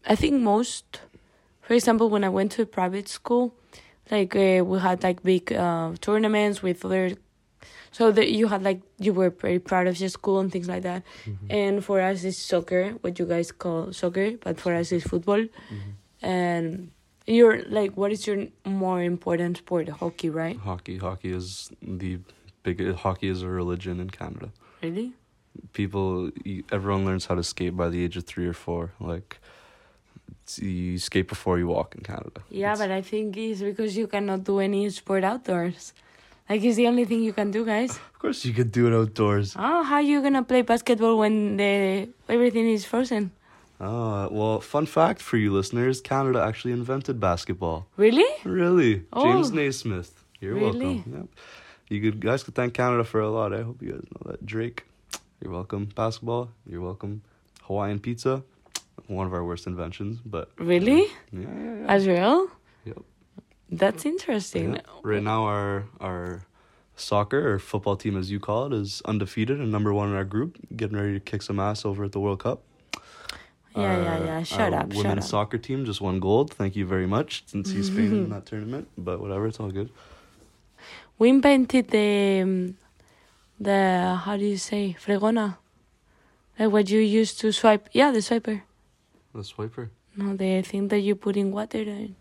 i 0.06 0.16
think 0.16 0.36
most 0.42 1.02
for 1.62 1.74
example 1.74 2.10
when 2.10 2.24
i 2.24 2.30
went 2.30 2.52
to 2.52 2.62
a 2.62 2.66
private 2.66 3.08
school 3.08 3.54
like 4.12 4.36
uh, 4.36 4.64
we 4.66 4.80
had 4.80 5.02
like 5.04 5.24
big 5.24 5.54
uh, 5.54 5.92
tournaments 6.02 6.62
with 6.62 6.84
other 6.86 7.12
so 7.92 8.12
that 8.12 8.32
you 8.32 8.48
had 8.48 8.64
like 8.64 8.82
you 9.00 9.14
were 9.14 9.30
very 9.30 9.60
proud 9.60 9.88
of 9.88 10.00
your 10.00 10.10
school 10.10 10.40
and 10.40 10.52
things 10.52 10.68
like 10.68 10.84
that 10.84 11.04
Mm-hmm. 11.26 11.48
and 11.50 11.84
for 11.86 12.02
us 12.02 12.24
it's 12.24 12.38
soccer 12.38 12.92
what 13.02 13.18
you 13.20 13.26
guys 13.26 13.52
call 13.52 13.92
soccer 13.94 14.32
but 14.44 14.60
for 14.60 14.74
us 14.74 14.92
it's 14.92 15.08
football 15.08 15.40
Mm-hmm. 15.44 16.26
and 16.26 16.92
you're 17.26 17.64
like 17.70 17.96
what 17.96 18.12
is 18.12 18.28
your 18.28 18.48
more 18.66 19.02
important 19.02 19.58
sport 19.58 19.88
hockey 19.90 20.30
right 20.30 20.58
Hockey, 20.58 20.98
hockey 20.98 21.32
is 21.32 21.72
the 21.82 22.20
big. 22.64 22.96
Hockey 22.96 23.28
is 23.30 23.42
a 23.44 23.48
religion 23.48 24.00
in 24.00 24.10
Canada. 24.10 24.52
really 24.82 25.14
People, 25.74 26.32
everyone 26.72 27.06
learns 27.06 27.26
how 27.28 27.36
to 27.36 27.44
skate 27.44 27.78
by 27.78 27.88
the 27.88 28.04
age 28.04 28.18
of 28.18 28.24
three 28.26 28.48
or 28.48 28.54
four. 28.54 28.92
Like, 29.00 29.38
you 30.58 30.98
skate 30.98 31.28
before 31.28 31.60
you 31.60 31.68
walk 31.68 31.94
in 31.96 32.02
Canada. 32.02 32.42
yeah 32.50 32.74
It's- 32.74 32.80
but 32.80 32.92
i 32.92 33.02
think 33.02 33.38
it's 33.38 33.62
because 33.62 33.96
you 33.96 34.08
cannot 34.08 34.44
do 34.44 34.60
any 34.60 34.90
sport 34.90 35.24
outdoors 35.24 35.94
like 36.50 36.64
it's 36.64 36.76
the 36.76 36.88
only 36.88 37.06
thing 37.06 37.22
you 37.24 37.34
can 37.34 37.52
do 37.52 37.66
guys 37.66 37.92
of 38.14 38.20
course 38.20 38.46
you 38.46 38.54
could 38.54 38.72
do 38.72 38.88
it 38.88 38.94
outdoors. 38.94 39.56
oh 39.58 39.84
how 39.84 39.96
are 39.96 40.02
you 40.02 40.22
gonna 40.22 40.44
play 40.44 40.62
basketball 40.62 41.18
when 41.18 41.58
the 41.58 42.10
everything 42.30 42.68
is 42.70 42.86
frozen 42.86 43.32
Oh, 43.86 44.30
well, 44.32 44.62
fun 44.62 44.86
fact 44.86 45.20
for 45.22 45.36
you 45.36 45.52
listeners: 45.52 46.00
Canada 46.00 46.40
actually 46.42 46.72
invented 46.72 47.20
basketball. 47.20 47.86
really 47.98 48.30
Really, 48.46 49.04
Oh. 49.12 49.24
James 49.26 49.52
Naismith. 49.52 50.24
You're 50.40 50.54
Really? 50.54 50.86
welcome. 51.04 51.14
Yep. 51.18 51.28
You 51.90 52.00
could, 52.02 52.22
guys 52.22 52.44
could 52.44 52.56
thank 52.56 52.74
Canada 52.76 53.04
for 53.04 53.20
a 53.20 53.30
lot. 53.30 53.52
I 53.52 53.62
hope 53.64 53.82
you 53.82 53.92
guys 53.92 54.06
know 54.14 54.32
that. 54.32 54.46
Drake, 54.46 54.86
you're 55.42 55.52
welcome. 55.52 55.90
Basketball, 55.96 56.52
you're 56.66 56.80
welcome. 56.82 57.24
Hawaiian 57.64 58.00
pizza, 58.00 58.44
one 59.08 59.28
of 59.28 59.34
our 59.34 59.44
worst 59.44 59.68
inventions, 59.68 60.20
but 60.24 60.50
really 60.58 61.02
yeah, 61.34 61.42
yeah, 61.42 61.76
yeah. 61.82 61.86
as 61.96 62.08
real? 62.08 62.48
Yep. 62.86 63.02
That's 63.78 64.06
interesting 64.06 64.76
Yeah. 64.76 64.82
Right 65.04 65.24
now, 65.24 65.44
our 65.46 65.86
our 66.00 66.46
soccer 66.96 67.40
or 67.54 67.60
football 67.60 67.96
team, 67.96 68.16
as 68.18 68.30
you 68.32 68.40
call 68.40 68.68
it, 68.68 68.74
is 68.74 69.02
undefeated 69.06 69.60
and 69.60 69.72
number 69.72 69.92
one 69.94 70.10
in 70.10 70.16
our 70.16 70.24
group, 70.26 70.58
getting 70.76 70.98
ready 70.98 71.14
to 71.14 71.20
kick 71.20 71.42
some 71.42 71.60
ass 71.60 71.86
over 71.86 72.04
at 72.06 72.12
the 72.12 72.20
World 72.20 72.40
Cup. 72.40 72.62
Yeah, 73.76 73.82
yeah, 73.82 74.14
Our- 74.20 74.26
yeah. 74.26 74.44
Shut 74.44 74.74
our 74.74 74.80
up, 74.82 74.92
shut 74.94 74.98
Women's 75.04 75.26
up. 75.26 75.30
soccer 75.32 75.58
team 75.58 75.86
just 75.86 76.00
won 76.02 76.20
gold. 76.20 76.54
Thank 76.54 76.76
you 76.76 76.86
very 76.86 77.08
much. 77.08 77.46
Didn't 77.48 77.68
see 77.68 77.82
Spain 77.84 78.12
in 78.14 78.30
that 78.36 78.46
tournament, 78.46 78.88
but 78.98 79.20
whatever, 79.20 79.48
it's 79.48 79.60
all 79.60 79.72
good. 79.72 79.90
We 81.18 81.30
invented 81.30 81.88
the 81.90 82.42
um, 82.44 82.78
the 83.60 84.20
how 84.26 84.38
do 84.38 84.46
you 84.46 84.58
say 84.58 84.96
fregona, 85.04 85.58
like 86.60 86.72
what 86.72 86.90
you 86.90 87.00
use 87.00 87.34
to 87.42 87.52
swipe. 87.52 87.90
Yeah, 87.94 88.12
the 88.12 88.20
swiper. 88.20 88.62
The 89.34 89.42
swiper. 89.42 89.90
No, 90.16 90.36
the 90.36 90.62
thing 90.62 90.90
that 90.90 91.00
you 91.00 91.16
put 91.16 91.36
in 91.38 91.52
water. 91.52 91.82
And, 91.82 92.14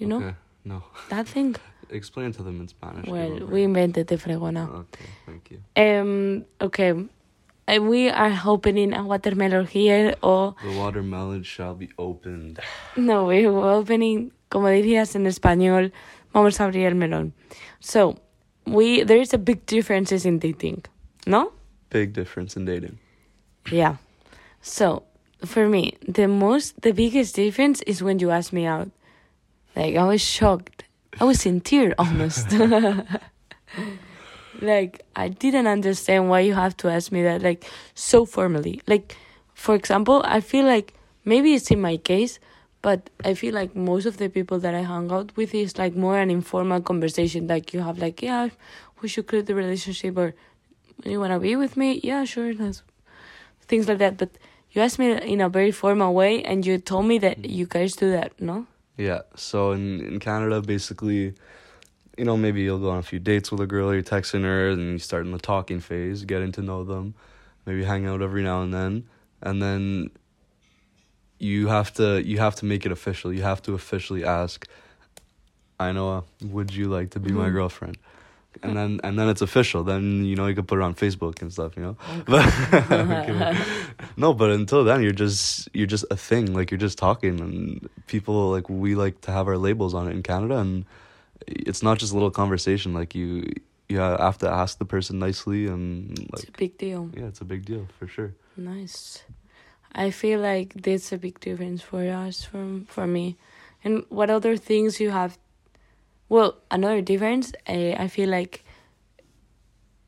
you 0.00 0.06
know 0.08 0.16
Okay. 0.18 0.34
No. 0.64 0.82
that 1.10 1.26
thing. 1.28 1.54
Explain 1.90 2.32
to 2.32 2.42
them 2.42 2.60
in 2.60 2.68
Spanish. 2.68 3.06
Well, 3.08 3.46
we 3.46 3.62
invented 3.64 4.06
the 4.06 4.16
fregona. 4.16 4.68
Okay, 4.82 5.06
thank 5.26 5.50
you. 5.50 5.58
Um. 5.76 6.44
Okay. 6.60 6.92
Uh, 7.68 7.78
we 7.82 8.08
are 8.10 8.32
opening 8.46 8.94
a 8.94 9.02
watermelon 9.04 9.66
here, 9.66 10.14
or 10.22 10.54
The 10.62 10.76
watermelon 10.78 11.42
shall 11.44 11.74
be 11.74 11.88
opened. 11.98 12.58
no, 12.96 13.26
we're 13.26 13.48
opening, 13.50 14.32
como 14.50 14.68
dirías 14.68 15.14
en 15.14 15.26
español, 15.26 15.92
vamos 16.32 16.58
a 16.60 16.64
abrir 16.64 16.86
el 16.86 16.94
melón. 16.94 17.32
So, 17.80 18.16
we 18.66 19.02
there 19.04 19.20
is 19.20 19.32
a 19.34 19.38
big 19.38 19.66
differences 19.66 20.24
in 20.26 20.38
dating, 20.38 20.84
no? 21.26 21.52
Big 21.90 22.12
difference 22.12 22.56
in 22.56 22.64
dating. 22.66 22.98
Yeah. 23.70 23.96
So, 24.62 25.02
for 25.44 25.68
me, 25.68 25.94
the 26.06 26.26
most, 26.28 26.80
the 26.82 26.92
biggest 26.92 27.34
difference 27.34 27.82
is 27.82 28.02
when 28.02 28.18
you 28.20 28.30
ask 28.30 28.52
me 28.52 28.66
out. 28.66 28.90
Like, 29.76 29.96
I 29.96 30.04
was 30.04 30.20
shocked. 30.20 30.84
I 31.20 31.24
was 31.24 31.46
in 31.46 31.60
tears 31.60 31.94
almost. 31.98 32.52
like, 34.62 35.04
I 35.16 35.28
didn't 35.28 35.66
understand 35.66 36.28
why 36.28 36.40
you 36.40 36.54
have 36.54 36.76
to 36.78 36.88
ask 36.88 37.12
me 37.12 37.22
that, 37.22 37.42
like, 37.42 37.64
so 37.94 38.24
formally. 38.24 38.82
Like, 38.86 39.16
for 39.54 39.74
example, 39.74 40.22
I 40.24 40.40
feel 40.40 40.64
like 40.64 40.94
maybe 41.24 41.54
it's 41.54 41.70
in 41.70 41.80
my 41.80 41.96
case, 41.96 42.38
but 42.82 43.10
I 43.24 43.34
feel 43.34 43.54
like 43.54 43.76
most 43.76 44.06
of 44.06 44.16
the 44.16 44.28
people 44.28 44.58
that 44.60 44.74
I 44.74 44.82
hang 44.82 45.12
out 45.12 45.36
with 45.36 45.54
is 45.54 45.78
like 45.78 45.94
more 45.94 46.18
an 46.18 46.30
informal 46.30 46.80
conversation. 46.80 47.46
Like, 47.46 47.74
you 47.74 47.80
have, 47.80 47.98
like, 47.98 48.22
yeah, 48.22 48.48
we 49.02 49.08
should 49.08 49.26
create 49.26 49.46
the 49.46 49.54
relationship, 49.54 50.16
or 50.16 50.34
you 51.04 51.20
want 51.20 51.32
to 51.32 51.38
be 51.38 51.56
with 51.56 51.76
me? 51.76 52.00
Yeah, 52.02 52.24
sure. 52.24 52.52
Things 53.68 53.88
like 53.88 53.98
that. 53.98 54.16
But 54.16 54.30
you 54.72 54.82
asked 54.82 54.98
me 54.98 55.12
in 55.12 55.40
a 55.40 55.48
very 55.48 55.70
formal 55.70 56.14
way, 56.14 56.42
and 56.42 56.64
you 56.64 56.78
told 56.78 57.06
me 57.06 57.18
that 57.18 57.44
you 57.44 57.66
guys 57.66 57.96
do 57.96 58.10
that, 58.10 58.40
no? 58.40 58.66
Yeah. 59.00 59.22
So 59.34 59.72
in 59.72 60.00
in 60.04 60.18
Canada, 60.20 60.60
basically, 60.60 61.32
you 62.18 62.24
know, 62.26 62.36
maybe 62.36 62.60
you'll 62.60 62.78
go 62.86 62.90
on 62.90 62.98
a 62.98 63.02
few 63.12 63.18
dates 63.18 63.50
with 63.50 63.60
a 63.62 63.66
girl, 63.66 63.94
you're 63.94 64.02
texting 64.02 64.42
her, 64.42 64.68
and 64.68 64.80
you 64.92 64.98
start 64.98 65.24
in 65.24 65.32
the 65.32 65.38
talking 65.38 65.80
phase, 65.80 66.24
getting 66.26 66.52
to 66.52 66.62
know 66.62 66.84
them, 66.84 67.14
maybe 67.64 67.82
hang 67.84 68.06
out 68.06 68.20
every 68.20 68.42
now 68.42 68.60
and 68.62 68.74
then, 68.74 69.08
and 69.40 69.62
then 69.62 70.10
you 71.38 71.68
have 71.68 71.94
to 71.94 72.22
you 72.22 72.36
have 72.38 72.54
to 72.56 72.66
make 72.66 72.84
it 72.84 72.92
official. 72.92 73.32
You 73.32 73.42
have 73.42 73.62
to 73.62 73.72
officially 73.72 74.22
ask, 74.22 74.68
I 75.78 75.92
know, 75.92 76.24
would 76.42 76.74
you 76.74 76.88
like 76.88 77.10
to 77.12 77.20
be 77.20 77.32
my 77.32 77.48
Mhm. 77.48 77.52
girlfriend? 77.52 77.96
And 78.62 78.76
then 78.76 79.00
and 79.02 79.18
then 79.18 79.28
it's 79.28 79.40
official. 79.42 79.82
Then 79.84 80.24
you 80.24 80.36
know 80.36 80.46
you 80.46 80.54
can 80.54 80.66
put 80.66 80.78
it 80.78 80.82
on 80.82 80.94
Facebook 80.94 81.40
and 81.42 81.52
stuff. 81.52 81.76
You 81.76 81.82
know, 81.82 81.96
but 82.26 82.44
no, 84.16 84.34
but 84.34 84.50
until 84.50 84.84
then 84.84 85.02
you're 85.02 85.12
just 85.12 85.68
you're 85.72 85.86
just 85.86 86.04
a 86.10 86.16
thing. 86.16 86.52
Like 86.54 86.70
you're 86.70 86.78
just 86.78 86.98
talking, 86.98 87.40
and 87.40 87.88
people 88.06 88.50
like 88.50 88.68
we 88.68 88.94
like 88.94 89.20
to 89.22 89.30
have 89.32 89.48
our 89.48 89.56
labels 89.58 89.94
on 89.94 90.08
it 90.08 90.12
in 90.12 90.22
Canada, 90.22 90.58
and 90.58 90.84
it's 91.46 91.82
not 91.82 91.98
just 91.98 92.12
a 92.12 92.14
little 92.14 92.30
conversation. 92.30 92.92
Like 92.92 93.14
you 93.14 93.48
you 93.88 93.98
have 93.98 94.38
to 94.38 94.48
ask 94.48 94.78
the 94.78 94.84
person 94.84 95.18
nicely, 95.18 95.66
and 95.66 96.18
It's 96.32 96.44
a 96.44 96.52
big 96.52 96.76
deal. 96.78 97.10
yeah, 97.16 97.26
it's 97.26 97.40
a 97.40 97.44
big 97.44 97.64
deal 97.64 97.86
for 97.98 98.06
sure. 98.06 98.34
Nice. 98.56 99.22
I 99.92 100.10
feel 100.10 100.38
like 100.40 100.74
that's 100.74 101.12
a 101.12 101.18
big 101.18 101.40
difference 101.40 101.82
for 101.82 102.02
us, 102.08 102.44
from 102.44 102.84
for 102.86 103.06
me. 103.06 103.36
And 103.82 104.04
what 104.08 104.30
other 104.30 104.56
things 104.56 105.00
you 105.00 105.10
have? 105.10 105.38
Well, 106.30 106.58
another 106.70 107.02
difference. 107.02 107.52
Uh, 107.68 107.92
I 107.98 108.06
feel 108.08 108.28
like 108.30 108.64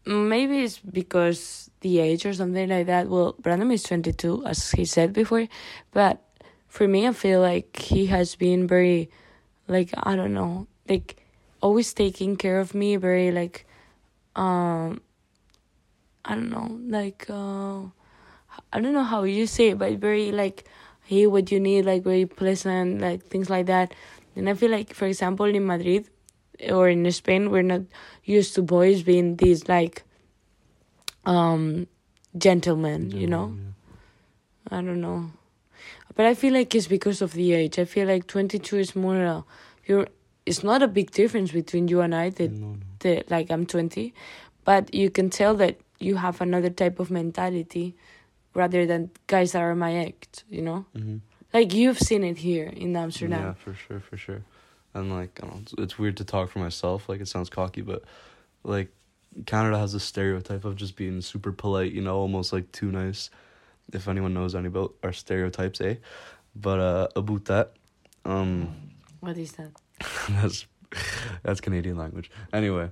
maybe 0.06 0.62
it's 0.62 0.78
because 0.78 1.68
the 1.80 1.98
age 1.98 2.24
or 2.24 2.32
something 2.32 2.68
like 2.68 2.86
that. 2.86 3.08
Well, 3.08 3.34
Brandon 3.40 3.70
is 3.72 3.82
twenty 3.82 4.12
two, 4.12 4.46
as 4.46 4.70
he 4.70 4.84
said 4.84 5.12
before, 5.12 5.48
but 5.90 6.22
for 6.68 6.86
me, 6.88 7.06
I 7.08 7.12
feel 7.12 7.40
like 7.40 7.76
he 7.76 8.06
has 8.06 8.36
been 8.36 8.66
very, 8.68 9.10
like 9.66 9.90
I 9.98 10.14
don't 10.16 10.32
know, 10.32 10.68
like 10.88 11.16
always 11.60 11.92
taking 11.92 12.36
care 12.36 12.60
of 12.60 12.72
me. 12.72 12.96
Very 12.96 13.32
like, 13.32 13.66
um, 14.36 15.02
I 16.24 16.34
don't 16.36 16.50
know, 16.50 16.78
like 16.88 17.26
uh. 17.28 17.82
I 18.72 18.80
don't 18.80 18.92
know 18.92 19.02
how 19.04 19.24
you 19.24 19.46
say 19.46 19.70
it, 19.70 19.78
but 19.78 19.92
very 19.98 20.30
like, 20.30 20.64
hey, 21.04 21.26
what 21.26 21.50
you 21.50 21.60
need, 21.60 21.86
like 21.86 22.02
very 22.04 22.26
pleasant, 22.26 23.00
like 23.00 23.22
things 23.24 23.48
like 23.48 23.66
that. 23.66 23.94
And 24.36 24.48
I 24.48 24.54
feel 24.54 24.70
like, 24.70 24.92
for 24.94 25.06
example, 25.06 25.46
in 25.46 25.66
Madrid 25.66 26.08
or 26.70 26.88
in 26.88 27.10
Spain, 27.12 27.50
we're 27.50 27.62
not 27.62 27.82
used 28.24 28.54
to 28.54 28.62
boys 28.62 29.02
being 29.02 29.36
these 29.36 29.68
like, 29.68 30.02
um, 31.24 31.86
gentlemen, 32.36 33.10
you 33.10 33.26
know. 33.26 33.56
I 34.70 34.76
don't 34.76 35.00
know, 35.00 35.30
but 36.14 36.24
I 36.24 36.34
feel 36.34 36.54
like 36.54 36.74
it's 36.74 36.86
because 36.86 37.20
of 37.20 37.32
the 37.32 37.52
age. 37.52 37.78
I 37.78 37.84
feel 37.84 38.06
like 38.06 38.26
twenty 38.26 38.58
two 38.58 38.78
is 38.78 38.94
more. 38.96 39.26
Uh, 39.26 39.42
you're. 39.86 40.06
It's 40.46 40.64
not 40.64 40.82
a 40.82 40.88
big 40.88 41.10
difference 41.10 41.52
between 41.52 41.88
you 41.88 42.00
and 42.00 42.14
I. 42.14 42.30
That 42.30 42.50
No, 42.52 42.68
no. 42.68 42.76
the 43.00 43.24
like 43.28 43.50
I'm 43.50 43.66
20, 43.66 44.12
but 44.64 44.92
you 44.94 45.10
can 45.10 45.30
tell 45.30 45.54
that 45.56 45.78
you 46.00 46.16
have 46.16 46.40
another 46.40 46.70
type 46.70 46.98
of 46.98 47.10
mentality 47.10 47.94
rather 48.54 48.86
than 48.86 49.10
guys 49.26 49.52
that 49.52 49.62
are 49.62 49.74
my 49.74 49.96
age, 50.00 50.44
you 50.50 50.62
know? 50.62 50.84
Mm-hmm. 50.96 51.18
Like 51.54 51.72
you've 51.74 51.98
seen 51.98 52.24
it 52.24 52.38
here 52.38 52.66
in 52.66 52.96
Amsterdam. 52.96 53.40
Yeah, 53.40 53.54
for 53.54 53.74
sure, 53.74 54.00
for 54.00 54.16
sure. 54.16 54.42
And 54.94 55.12
like, 55.12 55.40
I 55.42 55.46
don't 55.46 55.54
know, 55.54 55.62
it's, 55.62 55.74
it's 55.78 55.98
weird 55.98 56.16
to 56.18 56.24
talk 56.24 56.50
for 56.50 56.58
myself. 56.58 57.08
Like, 57.08 57.20
it 57.20 57.28
sounds 57.28 57.48
cocky, 57.48 57.80
but 57.82 58.02
like, 58.62 58.88
Canada 59.46 59.78
has 59.78 59.94
a 59.94 60.00
stereotype 60.00 60.64
of 60.64 60.76
just 60.76 60.96
being 60.96 61.20
super 61.20 61.52
polite. 61.52 61.92
You 61.92 62.02
know, 62.02 62.16
almost 62.16 62.52
like 62.52 62.70
too 62.72 62.92
nice. 62.92 63.30
If 63.92 64.08
anyone 64.08 64.34
knows 64.34 64.54
any 64.54 64.68
about 64.68 64.94
our 65.02 65.12
stereotypes, 65.12 65.80
eh? 65.80 65.96
But 66.54 66.78
uh, 66.78 67.08
about 67.16 67.46
that, 67.46 67.72
um, 68.24 68.74
What 69.20 69.38
is 69.38 69.52
that? 69.52 69.70
that's 70.28 70.66
that's 71.42 71.60
Canadian 71.60 71.96
language. 71.96 72.30
Anyway, 72.52 72.90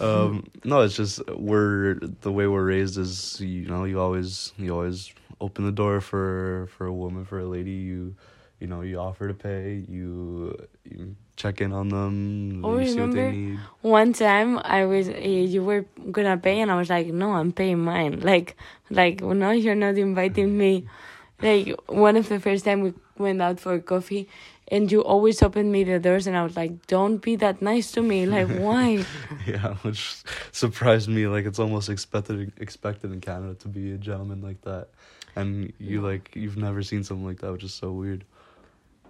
um, 0.00 0.46
no, 0.64 0.80
it's 0.80 0.96
just 0.96 1.24
we're 1.30 1.94
the 2.20 2.32
way 2.32 2.46
we're 2.46 2.64
raised 2.64 2.98
is 2.98 3.40
you 3.40 3.66
know 3.66 3.84
you 3.84 4.00
always 4.00 4.52
you 4.58 4.72
always 4.74 5.12
open 5.40 5.64
the 5.64 5.72
door 5.72 6.00
for 6.00 6.68
for 6.76 6.86
a 6.86 6.92
woman 6.92 7.24
for 7.24 7.38
a 7.38 7.46
lady 7.46 7.70
you 7.70 8.14
you 8.60 8.66
know 8.66 8.80
you 8.80 8.98
offer 8.98 9.28
to 9.28 9.34
pay 9.34 9.84
you 9.88 10.56
you 10.84 11.14
check 11.36 11.60
in 11.60 11.72
on 11.72 11.88
them 11.88 12.64
Oh, 12.64 12.78
you 12.78 12.86
see 12.86 13.00
what 13.00 13.12
they 13.12 13.18
remember? 13.18 13.36
need 13.36 13.58
One 13.82 14.12
time 14.12 14.58
I 14.64 14.86
was, 14.86 15.08
eh, 15.08 15.44
you 15.46 15.62
were 15.62 15.84
gonna 16.10 16.36
pay, 16.38 16.60
and 16.60 16.70
I 16.70 16.76
was 16.76 16.88
like, 16.90 17.08
no, 17.08 17.32
I'm 17.32 17.52
paying 17.52 17.78
mine. 17.78 18.20
Like, 18.20 18.56
like, 18.90 19.20
well, 19.22 19.34
no, 19.34 19.50
you're 19.50 19.74
not 19.74 19.96
inviting 19.98 20.56
me. 20.56 20.86
Like 21.42 21.74
one 21.86 22.16
of 22.16 22.28
the 22.28 22.40
first 22.40 22.64
time 22.64 22.80
we 22.80 22.94
went 23.18 23.42
out 23.42 23.60
for 23.60 23.78
coffee, 23.78 24.28
and 24.68 24.90
you 24.90 25.04
always 25.04 25.42
opened 25.42 25.70
me 25.70 25.84
the 25.84 25.98
doors, 25.98 26.26
and 26.26 26.34
I 26.36 26.42
was 26.42 26.56
like, 26.56 26.86
"Don't 26.86 27.18
be 27.18 27.36
that 27.36 27.60
nice 27.60 27.92
to 27.92 28.02
me. 28.02 28.24
Like, 28.24 28.48
why?" 28.64 29.04
Yeah, 29.46 29.74
which 29.82 30.16
surprised 30.52 31.08
me. 31.08 31.26
Like 31.26 31.44
it's 31.44 31.58
almost 31.58 31.90
expected 31.90 32.52
expected 32.56 33.12
in 33.12 33.20
Canada 33.20 33.54
to 33.56 33.68
be 33.68 33.92
a 33.92 33.98
gentleman 33.98 34.40
like 34.40 34.62
that, 34.62 34.88
and 35.36 35.72
you 35.78 36.00
like 36.00 36.34
you've 36.34 36.56
never 36.56 36.82
seen 36.82 37.04
something 37.04 37.26
like 37.26 37.40
that, 37.40 37.52
which 37.52 37.64
is 37.64 37.74
so 37.74 37.92
weird. 37.92 38.24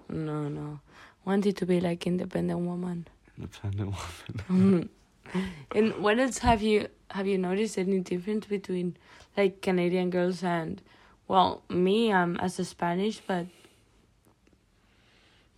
No, 0.08 0.48
no. 0.48 0.80
Wanted 1.24 1.56
to 1.58 1.66
be 1.66 1.80
like 1.80 2.06
independent 2.06 2.60
woman. 2.60 3.06
Independent 3.36 3.90
woman. 3.90 4.88
Mm. 5.28 5.48
and 5.74 5.94
what 5.96 6.20
else 6.20 6.38
have 6.38 6.62
you 6.62 6.86
have 7.10 7.26
you 7.26 7.36
noticed 7.36 7.76
any 7.78 7.98
difference 7.98 8.46
between 8.46 8.96
like 9.36 9.60
Canadian 9.60 10.08
girls 10.08 10.44
and 10.44 10.80
well 11.26 11.62
me 11.68 12.12
I'm 12.12 12.36
as 12.36 12.60
a 12.60 12.64
Spanish 12.64 13.20
but 13.26 13.46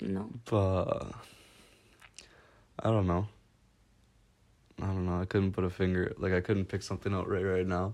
no 0.01 0.31
But 0.47 1.13
I 2.81 2.91
don't 2.91 3.07
know. 3.07 3.27
I 4.81 4.87
don't 4.87 5.05
know. 5.07 5.21
I 5.21 5.25
couldn't 5.25 5.53
put 5.53 5.65
a 5.65 5.71
finger 5.71 6.15
like 6.19 6.33
I 6.33 6.41
couldn't 6.41 6.67
pick 6.67 6.83
something 6.83 7.13
out 7.13 7.29
right 7.29 7.43
right 7.45 7.67
now. 7.67 7.93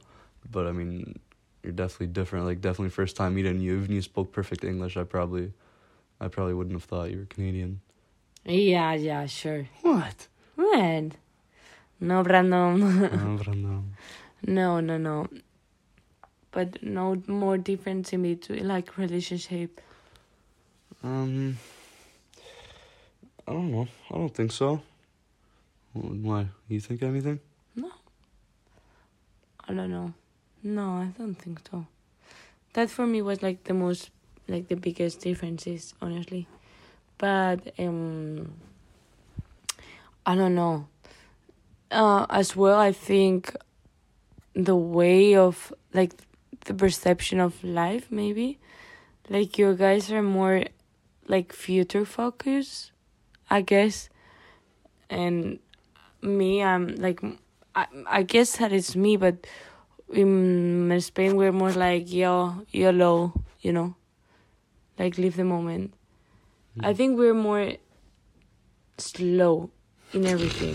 But 0.51 0.67
I 0.67 0.73
mean, 0.73 1.19
you're 1.63 1.73
definitely 1.73 2.09
different. 2.09 2.45
Like 2.45 2.61
definitely 2.61 2.91
first 2.91 3.17
time 3.17 3.35
meeting 3.35 3.61
you, 3.61 3.79
even 3.79 3.95
you 3.95 4.03
spoke 4.03 4.33
perfect 4.33 4.65
English. 4.65 4.97
I 4.97 5.05
probably, 5.05 5.53
I 6.21 6.29
probably 6.29 6.55
wouldn't 6.55 6.75
have 6.75 6.85
thought 6.85 7.11
you 7.11 7.19
were 7.19 7.27
Canadian. 7.27 7.81
yeah 8.45 8.95
yeah 8.95 9.27
sure 9.27 9.67
What? 9.83 10.29
What? 10.57 11.13
no 12.01 12.23
random 12.23 13.05
I 13.05 13.09
don't 13.45 13.95
no 14.47 14.81
no 14.81 14.97
no 14.99 15.27
but 16.51 16.83
no 16.83 17.21
more 17.27 17.57
difference 17.59 18.13
in 18.13 18.23
between 18.23 18.67
like 18.69 18.97
relationship 18.99 19.81
Um, 21.03 21.59
I 23.47 23.53
don't 23.53 23.71
know. 23.73 23.87
I 24.11 24.15
don't 24.15 24.35
think 24.35 24.53
so. 24.53 24.81
Why? 25.93 26.47
You 26.69 26.81
think 26.81 27.03
anything? 27.03 27.41
No. 27.77 27.91
I 29.69 29.75
don't 29.75 29.91
know. 29.91 30.15
No, 30.63 30.87
I 31.05 31.13
don't 31.19 31.35
think 31.35 31.61
so. 31.71 31.87
That 32.73 32.89
for 32.89 33.07
me 33.07 33.21
was 33.21 33.43
like 33.43 33.65
the 33.65 33.75
most, 33.75 34.09
like 34.49 34.69
the 34.69 34.77
biggest 34.77 35.21
differences, 35.21 35.95
honestly. 36.01 36.47
But 37.19 37.73
um, 37.79 38.53
I 40.27 40.35
don't 40.35 40.55
know. 40.55 40.89
Uh, 41.91 42.27
as 42.29 42.57
well, 42.57 42.79
I 42.79 42.93
think 42.93 43.55
the 44.55 44.77
way 44.77 45.37
of 45.37 45.73
like 45.93 46.13
the 46.65 46.75
perception 46.75 47.41
of 47.41 47.63
life, 47.63 48.09
maybe, 48.11 48.59
like 49.29 49.59
you 49.59 49.75
guys 49.75 50.11
are 50.11 50.23
more 50.23 50.65
like 51.29 51.53
future 51.53 52.05
focused, 52.05 52.93
I 53.49 53.61
guess, 53.61 54.09
and 55.09 55.59
me, 56.21 56.63
I'm 56.63 56.97
like 56.97 57.21
I, 57.75 57.87
I 58.07 58.23
guess 58.23 58.57
that 58.59 58.73
is 58.73 58.97
me, 58.97 59.17
but 59.17 59.47
in 60.13 60.97
Spain 61.01 61.37
we're 61.37 61.53
more 61.53 61.73
like 61.73 62.13
yo 62.13 62.65
YOLO, 62.71 63.33
you 63.61 63.73
know, 63.73 63.95
like 64.99 65.19
live 65.19 65.37
the 65.37 65.45
moment. 65.45 65.95
I 66.81 66.93
think 66.93 67.19
we're 67.19 67.35
more 67.35 67.75
slow 68.99 69.71
in 70.13 70.27
everything, 70.27 70.75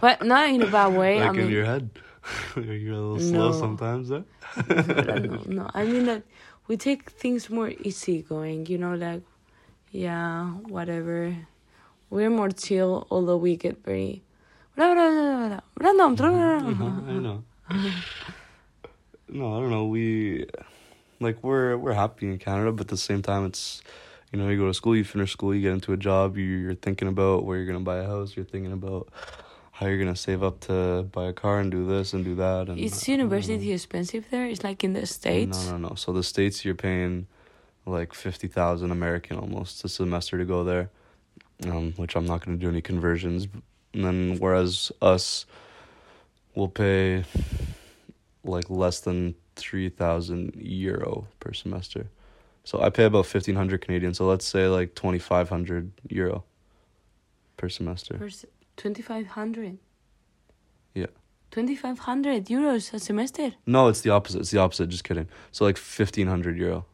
but 0.00 0.24
not 0.24 0.48
in 0.50 0.62
a 0.62 0.66
bad 0.70 0.94
way. 0.96 1.20
like 1.20 1.28
I 1.28 1.32
mean, 1.32 1.46
in 1.46 1.50
your 1.50 1.64
head, 1.64 1.90
you're 2.56 2.94
a 2.94 3.00
little 3.00 3.20
slow 3.20 3.50
No. 3.50 3.52
sometimes. 3.52 4.10
Eh? 4.10 4.22
no, 4.66 5.42
no, 5.46 5.70
I 5.74 5.84
mean 5.84 6.04
that 6.06 6.22
we 6.66 6.76
take 6.76 7.10
things 7.10 7.48
more 7.48 7.70
easy 7.70 8.22
going, 8.22 8.66
you 8.66 8.78
know, 8.78 8.94
like 8.94 9.22
yeah, 9.90 10.46
whatever. 10.66 11.34
We're 12.10 12.30
more 12.30 12.50
chill, 12.50 13.06
although 13.10 13.36
we 13.36 13.56
get 13.56 13.84
very 13.84 14.22
random. 14.76 16.16
I 16.18 17.12
know. 17.20 17.44
no, 19.28 19.56
I 19.56 19.60
don't 19.60 19.70
know. 19.70 19.86
We 19.86 20.46
like 21.20 21.42
we're 21.42 21.76
we're 21.76 21.92
happy 21.94 22.26
in 22.26 22.38
Canada, 22.38 22.72
but 22.72 22.82
at 22.82 22.88
the 22.88 22.96
same 22.96 23.22
time, 23.22 23.44
it's 23.46 23.82
you 24.32 24.38
know 24.38 24.48
you 24.48 24.58
go 24.58 24.66
to 24.66 24.74
school, 24.74 24.96
you 24.96 25.04
finish 25.04 25.32
school, 25.32 25.54
you 25.54 25.62
get 25.62 25.72
into 25.72 25.92
a 25.92 25.96
job, 25.96 26.36
you- 26.36 26.44
you're 26.44 26.74
thinking 26.74 27.08
about 27.08 27.44
where 27.44 27.56
you're 27.56 27.66
gonna 27.66 27.80
buy 27.80 27.98
a 27.98 28.06
house, 28.06 28.36
you're 28.36 28.44
thinking 28.44 28.72
about 28.72 29.08
how 29.72 29.86
you're 29.86 29.98
gonna 29.98 30.16
save 30.16 30.42
up 30.42 30.60
to 30.60 31.04
buy 31.12 31.26
a 31.26 31.32
car 31.32 31.60
and 31.60 31.70
do 31.70 31.86
this 31.86 32.12
and 32.12 32.24
do 32.24 32.34
that. 32.34 32.68
And 32.68 32.78
Is 32.78 32.92
I 32.92 32.96
don't 32.96 33.08
know. 33.18 33.24
university 33.24 33.72
expensive 33.72 34.24
there? 34.30 34.46
It's 34.46 34.64
like 34.64 34.82
in 34.84 34.92
the 34.92 35.06
states. 35.06 35.66
No, 35.66 35.78
no, 35.78 35.88
no. 35.88 35.94
So 35.94 36.12
the 36.12 36.22
states 36.22 36.64
you're 36.64 36.74
paying 36.74 37.26
like 37.86 38.12
fifty 38.12 38.48
thousand 38.48 38.90
American 38.90 39.38
almost 39.38 39.84
a 39.84 39.88
semester 39.88 40.36
to 40.36 40.44
go 40.44 40.62
there, 40.64 40.90
um, 41.66 41.92
which 41.96 42.16
I'm 42.16 42.26
not 42.26 42.44
going 42.44 42.58
to 42.58 42.62
do 42.62 42.68
any 42.68 42.82
conversions. 42.82 43.48
And 43.94 44.04
then 44.04 44.36
whereas 44.38 44.92
us, 45.00 45.46
will 46.54 46.68
pay 46.68 47.24
like 48.44 48.68
less 48.68 49.00
than 49.00 49.34
three 49.58 49.88
thousand 49.88 50.54
euro 50.56 51.26
per 51.40 51.52
semester. 51.52 52.06
So 52.64 52.80
I 52.80 52.90
pay 52.90 53.04
about 53.04 53.26
fifteen 53.26 53.56
hundred 53.56 53.80
Canadian. 53.80 54.14
So 54.14 54.26
let's 54.26 54.46
say 54.46 54.66
like 54.66 54.94
twenty 54.94 55.18
five 55.18 55.48
hundred 55.48 55.90
euro 56.08 56.44
per 57.56 57.68
semester. 57.68 58.18
Twenty 58.76 59.02
five 59.02 59.26
hundred. 59.26 59.78
Yeah. 60.94 61.06
Twenty 61.50 61.74
five 61.74 61.98
hundred 62.00 62.46
euros 62.46 62.92
a 62.94 62.98
semester. 62.98 63.54
No, 63.66 63.88
it's 63.88 64.02
the 64.02 64.10
opposite. 64.10 64.40
It's 64.40 64.50
the 64.50 64.58
opposite. 64.60 64.88
Just 64.88 65.04
kidding. 65.04 65.28
So 65.50 65.64
like 65.64 65.76
fifteen 65.76 66.26
hundred 66.26 66.56
euro, 66.58 66.84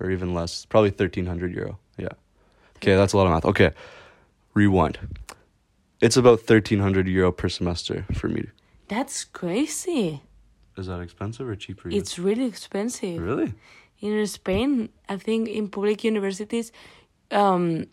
or 0.00 0.10
even 0.10 0.34
less. 0.34 0.64
Probably 0.66 0.90
thirteen 0.90 1.26
hundred 1.26 1.54
euro. 1.54 1.78
Yeah. 1.96 2.14
Okay, 2.76 2.96
that's 2.96 3.12
a 3.12 3.16
lot 3.16 3.26
of 3.26 3.32
math. 3.32 3.44
Okay, 3.44 3.70
rewind. 4.54 4.98
It's 6.00 6.16
about 6.16 6.40
thirteen 6.40 6.80
hundred 6.80 7.06
euro 7.06 7.32
per 7.32 7.48
semester 7.48 8.04
for 8.12 8.28
me. 8.28 8.48
That's 8.88 9.24
crazy. 9.24 10.20
Is 10.76 10.86
that 10.86 11.00
expensive 11.00 11.48
or 11.48 11.56
cheaper? 11.56 11.88
It's 11.88 12.18
really 12.18 12.46
expensive. 12.46 13.20
really. 13.20 13.54
In 14.00 14.26
Spain, 14.26 14.90
I 15.08 15.16
think 15.16 15.48
in 15.48 15.68
public 15.68 16.04
universities, 16.04 16.72
um, 17.30 17.86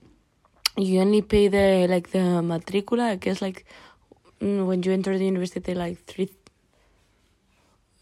you 0.77 0.99
only 0.99 1.21
pay 1.21 1.47
the 1.47 1.87
like 1.87 2.11
the 2.11 2.41
matricula. 2.41 3.11
I 3.11 3.15
guess 3.15 3.41
like 3.41 3.65
mm, 4.41 4.65
when 4.65 4.83
you 4.83 4.91
enter 4.91 5.17
the 5.17 5.25
university, 5.25 5.73
like 5.73 6.03
three, 6.05 6.29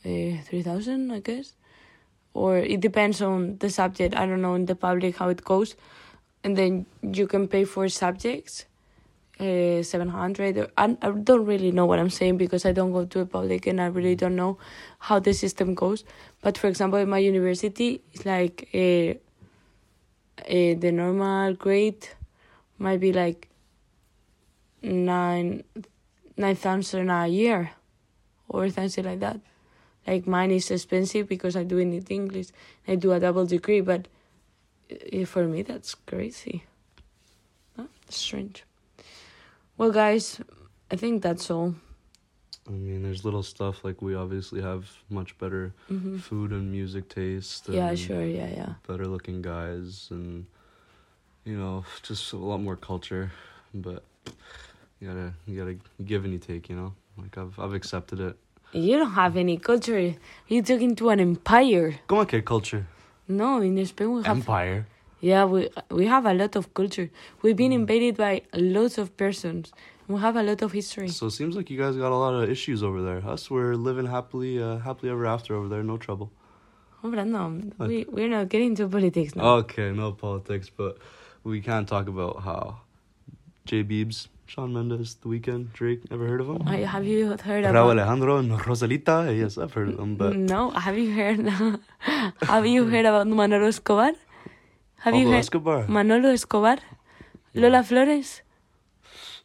uh, 0.06 0.42
three 0.44 0.64
thousand, 0.64 1.12
I 1.12 1.20
guess, 1.20 1.54
or 2.34 2.58
it 2.58 2.80
depends 2.80 3.22
on 3.22 3.58
the 3.58 3.70
subject. 3.70 4.16
I 4.16 4.26
don't 4.26 4.42
know 4.42 4.56
in 4.56 4.66
the 4.66 4.76
public 4.76 5.18
how 5.18 5.30
it 5.30 5.44
goes, 5.44 5.76
and 6.44 6.58
then 6.58 6.86
you 7.02 7.28
can 7.28 7.48
pay 7.48 7.66
for 7.66 7.90
subjects. 7.90 8.66
Uh, 9.40 9.82
700 9.82 10.70
I, 10.78 10.98
I 11.02 11.12
don't 11.12 11.46
really 11.46 11.72
know 11.72 11.86
what 11.86 11.98
i'm 11.98 12.10
saying 12.10 12.36
because 12.36 12.66
i 12.66 12.74
don't 12.74 12.92
go 12.92 13.06
to 13.06 13.22
a 13.22 13.26
public 13.26 13.68
and 13.68 13.80
i 13.80 13.86
really 13.86 14.14
don't 14.14 14.36
know 14.36 14.58
how 15.00 15.18
the 15.20 15.34
system 15.34 15.76
goes 15.76 16.04
but 16.42 16.58
for 16.58 16.68
example, 16.68 17.00
in 17.00 17.10
my 17.10 17.18
university, 17.18 18.02
it's 18.14 18.26
like 18.26 18.70
uh, 18.74 19.14
uh, 20.42 20.76
the 20.80 20.92
normal 20.92 21.54
grade 21.54 22.08
might 22.78 23.00
be 23.00 23.12
like 23.12 23.50
nine 24.82 25.64
nine 26.38 26.56
thousand 26.56 27.10
a 27.10 27.28
year, 27.28 27.72
or 28.48 28.70
something 28.70 29.04
like 29.04 29.20
that. 29.20 29.42
Like 30.08 30.28
mine 30.28 30.52
is 30.52 30.72
expensive 30.72 31.28
because 31.28 31.58
I 31.58 31.64
do 31.64 31.78
it 31.78 32.10
English. 32.10 32.48
I 32.88 32.96
do 32.96 33.12
a 33.12 33.20
double 33.20 33.46
degree, 33.46 33.82
but 33.82 34.08
uh, 34.92 35.26
for 35.26 35.46
me 35.46 35.64
that's 35.64 35.94
crazy. 35.94 36.64
Huh? 37.76 37.88
Strange. 38.08 38.64
Well, 39.80 39.92
guys, 39.92 40.42
I 40.92 40.98
think 40.98 41.24
that's 41.24 41.50
all. 41.50 41.74
I 42.68 42.72
mean, 42.72 43.02
there's 43.02 43.24
little 43.24 43.44
stuff 43.44 43.86
like 43.86 44.02
we 44.02 44.14
obviously 44.14 44.62
have 44.62 44.92
much 45.10 45.38
better 45.38 45.74
hmm 45.88 46.18
food 46.18 46.52
and 46.52 46.70
music 46.70 47.08
taste. 47.08 47.70
Yeah, 47.70 47.96
sure. 47.96 48.26
Yeah, 48.26 48.50
yeah. 48.50 48.74
Better 48.86 49.06
looking 49.06 49.42
guys 49.42 50.10
and 50.12 50.46
you 51.46 51.58
know 51.58 51.86
just 52.04 52.34
a 52.34 52.36
lot 52.36 52.58
more 52.58 52.76
culture, 52.76 53.32
but 53.74 54.04
you 55.00 55.08
gotta 55.08 55.32
you 55.48 55.58
gotta 55.58 55.78
give 56.04 56.26
and 56.26 56.34
you 56.34 56.40
take. 56.40 56.68
You 56.68 56.76
know, 56.76 56.94
like 57.18 57.38
I've 57.38 57.58
I've 57.58 57.74
accepted 57.74 58.20
it. 58.20 58.36
You 58.74 58.98
don't 58.98 59.14
have 59.14 59.38
any 59.38 59.56
culture. 59.58 60.14
You're 60.50 60.64
talking 60.64 60.94
to 60.98 61.10
an 61.10 61.22
empire. 61.22 62.02
Come 62.08 62.18
on, 62.18 62.26
kid, 62.26 62.44
culture. 62.44 62.86
No, 63.30 63.62
in 63.62 63.86
Spain 63.86 64.12
we 64.12 64.24
have 64.24 64.36
Empire. 64.36 64.88
Yeah 65.22 65.46
we 65.46 65.70
we 65.92 66.06
have 66.06 66.26
a 66.26 66.34
lot 66.34 66.56
of 66.56 66.74
culture. 66.74 67.10
We've 67.42 67.56
been 67.56 67.72
invaded 67.74 68.18
by 68.18 68.42
lots 68.54 68.98
of 68.98 69.16
persons. 69.18 69.72
We 70.08 70.20
have 70.20 70.36
a 70.36 70.44
lot 70.44 70.62
of 70.62 70.72
history. 70.72 71.10
So 71.10 71.28
it 71.28 71.32
seems 71.32 71.56
like 71.56 71.70
you 71.70 71.78
guys 71.78 71.96
got 71.96 72.12
a 72.12 72.16
lot 72.16 72.34
of 72.34 72.50
issues 72.50 72.82
over 72.82 73.02
there. 73.02 73.22
Us, 73.28 73.52
we're 73.52 73.76
living 73.76 74.08
happily, 74.08 74.62
uh, 74.62 74.78
happily 74.80 75.12
ever 75.12 75.28
after 75.28 75.56
over 75.56 75.68
there. 75.68 75.84
No 75.84 75.98
trouble. 75.98 76.32
Oh, 77.04 77.12
Brandon, 77.12 77.74
we 77.78 78.06
we're 78.10 78.28
not 78.28 78.50
getting 78.50 78.70
into 78.70 78.88
politics 78.88 79.36
now. 79.36 79.44
Okay, 79.64 79.92
no 79.92 80.12
politics, 80.12 80.70
but 80.70 80.98
we 81.44 81.62
can 81.62 81.86
talk 81.86 82.08
about 82.08 82.42
how 82.44 82.82
J. 83.66 83.84
Beebs, 83.84 84.28
Shawn 84.48 84.74
Mendes, 84.74 85.16
The 85.22 85.30
Weeknd, 85.30 85.72
Drake. 85.74 86.02
Ever 86.12 86.28
heard 86.28 86.42
of 86.42 86.48
them? 86.48 86.64
I- 86.68 86.78
have 86.96 87.06
you 87.06 87.38
heard 87.38 87.64
of 87.66 87.72
Raúl 87.76 87.94
about? 87.94 88.00
Alejandro 88.00 88.38
and 88.38 88.52
Rosalita. 88.52 89.38
Yes, 89.38 89.58
I've 89.58 89.74
heard 89.74 89.90
of 89.90 89.98
them, 89.98 90.16
but 90.16 90.36
No, 90.36 90.72
have 90.72 90.98
you 90.98 91.14
heard? 91.14 91.40
have 92.42 92.66
you 92.66 92.86
heard 92.86 93.06
about 93.06 93.28
Manolo 93.28 93.68
Escobar? 93.68 94.14
Have 95.04 95.16
you 95.16 95.28
heard 95.30 95.40
Escobar. 95.40 95.88
Manolo 95.88 96.30
Escobar? 96.30 96.80
Lola 97.54 97.84
Flores? 97.84 98.44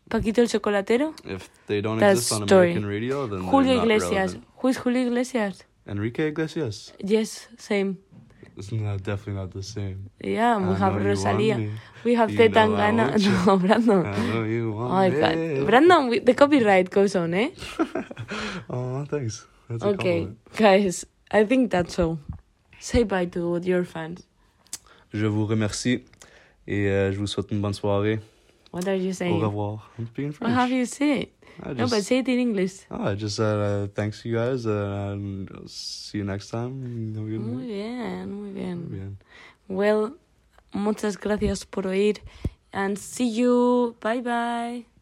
Paquito 0.09 0.41
el 0.43 0.49
Chocolatero? 0.49 1.15
if 1.25 1.49
they 1.67 1.81
don't 1.81 1.99
That 1.99 2.13
exist 2.13 2.33
on 2.33 2.47
story. 2.47 2.73
American 2.73 2.87
radio, 2.87 3.27
then 3.27 3.41
Julio 3.43 3.83
Iglesias. 3.83 4.33
relevant. 4.35 4.45
Who 4.59 4.69
is 4.69 4.77
Julio 4.79 5.03
Iglesias? 5.07 5.65
Enrique 5.87 6.29
Iglesias. 6.29 6.93
Yes, 6.99 7.49
same. 7.59 7.99
It's 8.57 8.71
not 8.71 9.03
definitely 9.03 9.35
not 9.43 9.51
the 9.53 9.63
same. 9.63 10.11
Yeah, 10.23 10.59
we 10.59 10.75
I 10.75 10.79
have 10.79 10.93
know 10.95 11.01
you 11.01 11.05
want 11.05 11.07
Rosalia. 11.07 11.71
We 12.05 12.15
have 12.15 12.31
You 12.31 12.37
Te 12.39 12.49
Tangana. 12.51 13.09
want 13.11 13.23
you. 13.23 13.33
No, 13.47 13.57
Brandon. 13.59 14.07
I 14.07 14.27
know 14.33 14.43
you 14.45 14.73
Oh 14.73 14.77
want 14.87 15.13
me. 15.15 15.21
god. 15.21 15.67
Brandon, 15.67 16.09
we- 16.09 16.21
the 16.21 16.35
copyright 16.35 16.89
goes 16.91 17.17
on, 17.17 17.35
eh? 17.35 17.51
Oh, 18.71 19.05
thanks. 19.09 19.47
That's 19.69 19.83
Okay, 19.83 20.29
guys, 20.57 21.05
I 21.31 21.45
think 21.45 21.71
that's 21.71 21.99
all. 21.99 22.19
Say 22.79 23.03
bye 23.05 23.25
to 23.27 23.59
your 23.65 23.85
fans. 23.85 24.27
Je 25.15 25.27
vous 25.27 25.47
remercie 25.47 26.03
et 26.67 26.89
euh, 26.91 27.13
je 27.13 27.19
vous 27.19 27.27
souhaite 27.27 27.51
une 27.53 27.61
bonne 27.61 27.73
soirée. 27.73 28.19
What 28.73 28.87
are 28.89 28.97
you 28.97 29.11
Au 29.11 29.13
saying? 29.15 29.41
revoir. 29.41 29.91
I'm 29.99 30.07
speaking 30.09 30.33
What 30.33 30.51
French. 30.51 30.57
have 30.59 30.71
you 30.73 30.85
said? 30.85 31.29
I 31.63 31.69
No, 31.69 31.75
just, 31.87 31.91
but 31.95 32.03
say 32.03 32.19
it 32.19 32.29
in 32.29 32.41
English. 32.41 32.85
oh, 32.91 33.13
I 33.13 33.15
just 33.15 33.37
said 33.37 33.57
uh, 33.59 33.87
thanks 33.95 34.25
you 34.25 34.35
guys 34.35 34.67
uh, 34.67 35.17
see 35.67 36.19
you 36.19 36.25
next 36.25 36.51
time. 36.51 37.15
Have 37.15 37.25
a 37.25 37.31
good 37.31 37.41
Muy 37.41 37.67
bien, 37.67 38.29
muy 38.33 38.51
bien. 38.51 38.89
Bien. 38.91 39.17
Well, 39.69 40.17
muchas 40.73 41.17
gracias 41.17 41.65
por 41.65 41.87
oír 41.87 42.17
and 42.73 42.99
see 42.99 43.29
you. 43.31 43.95
Bye 44.01 44.21
bye. 44.21 44.94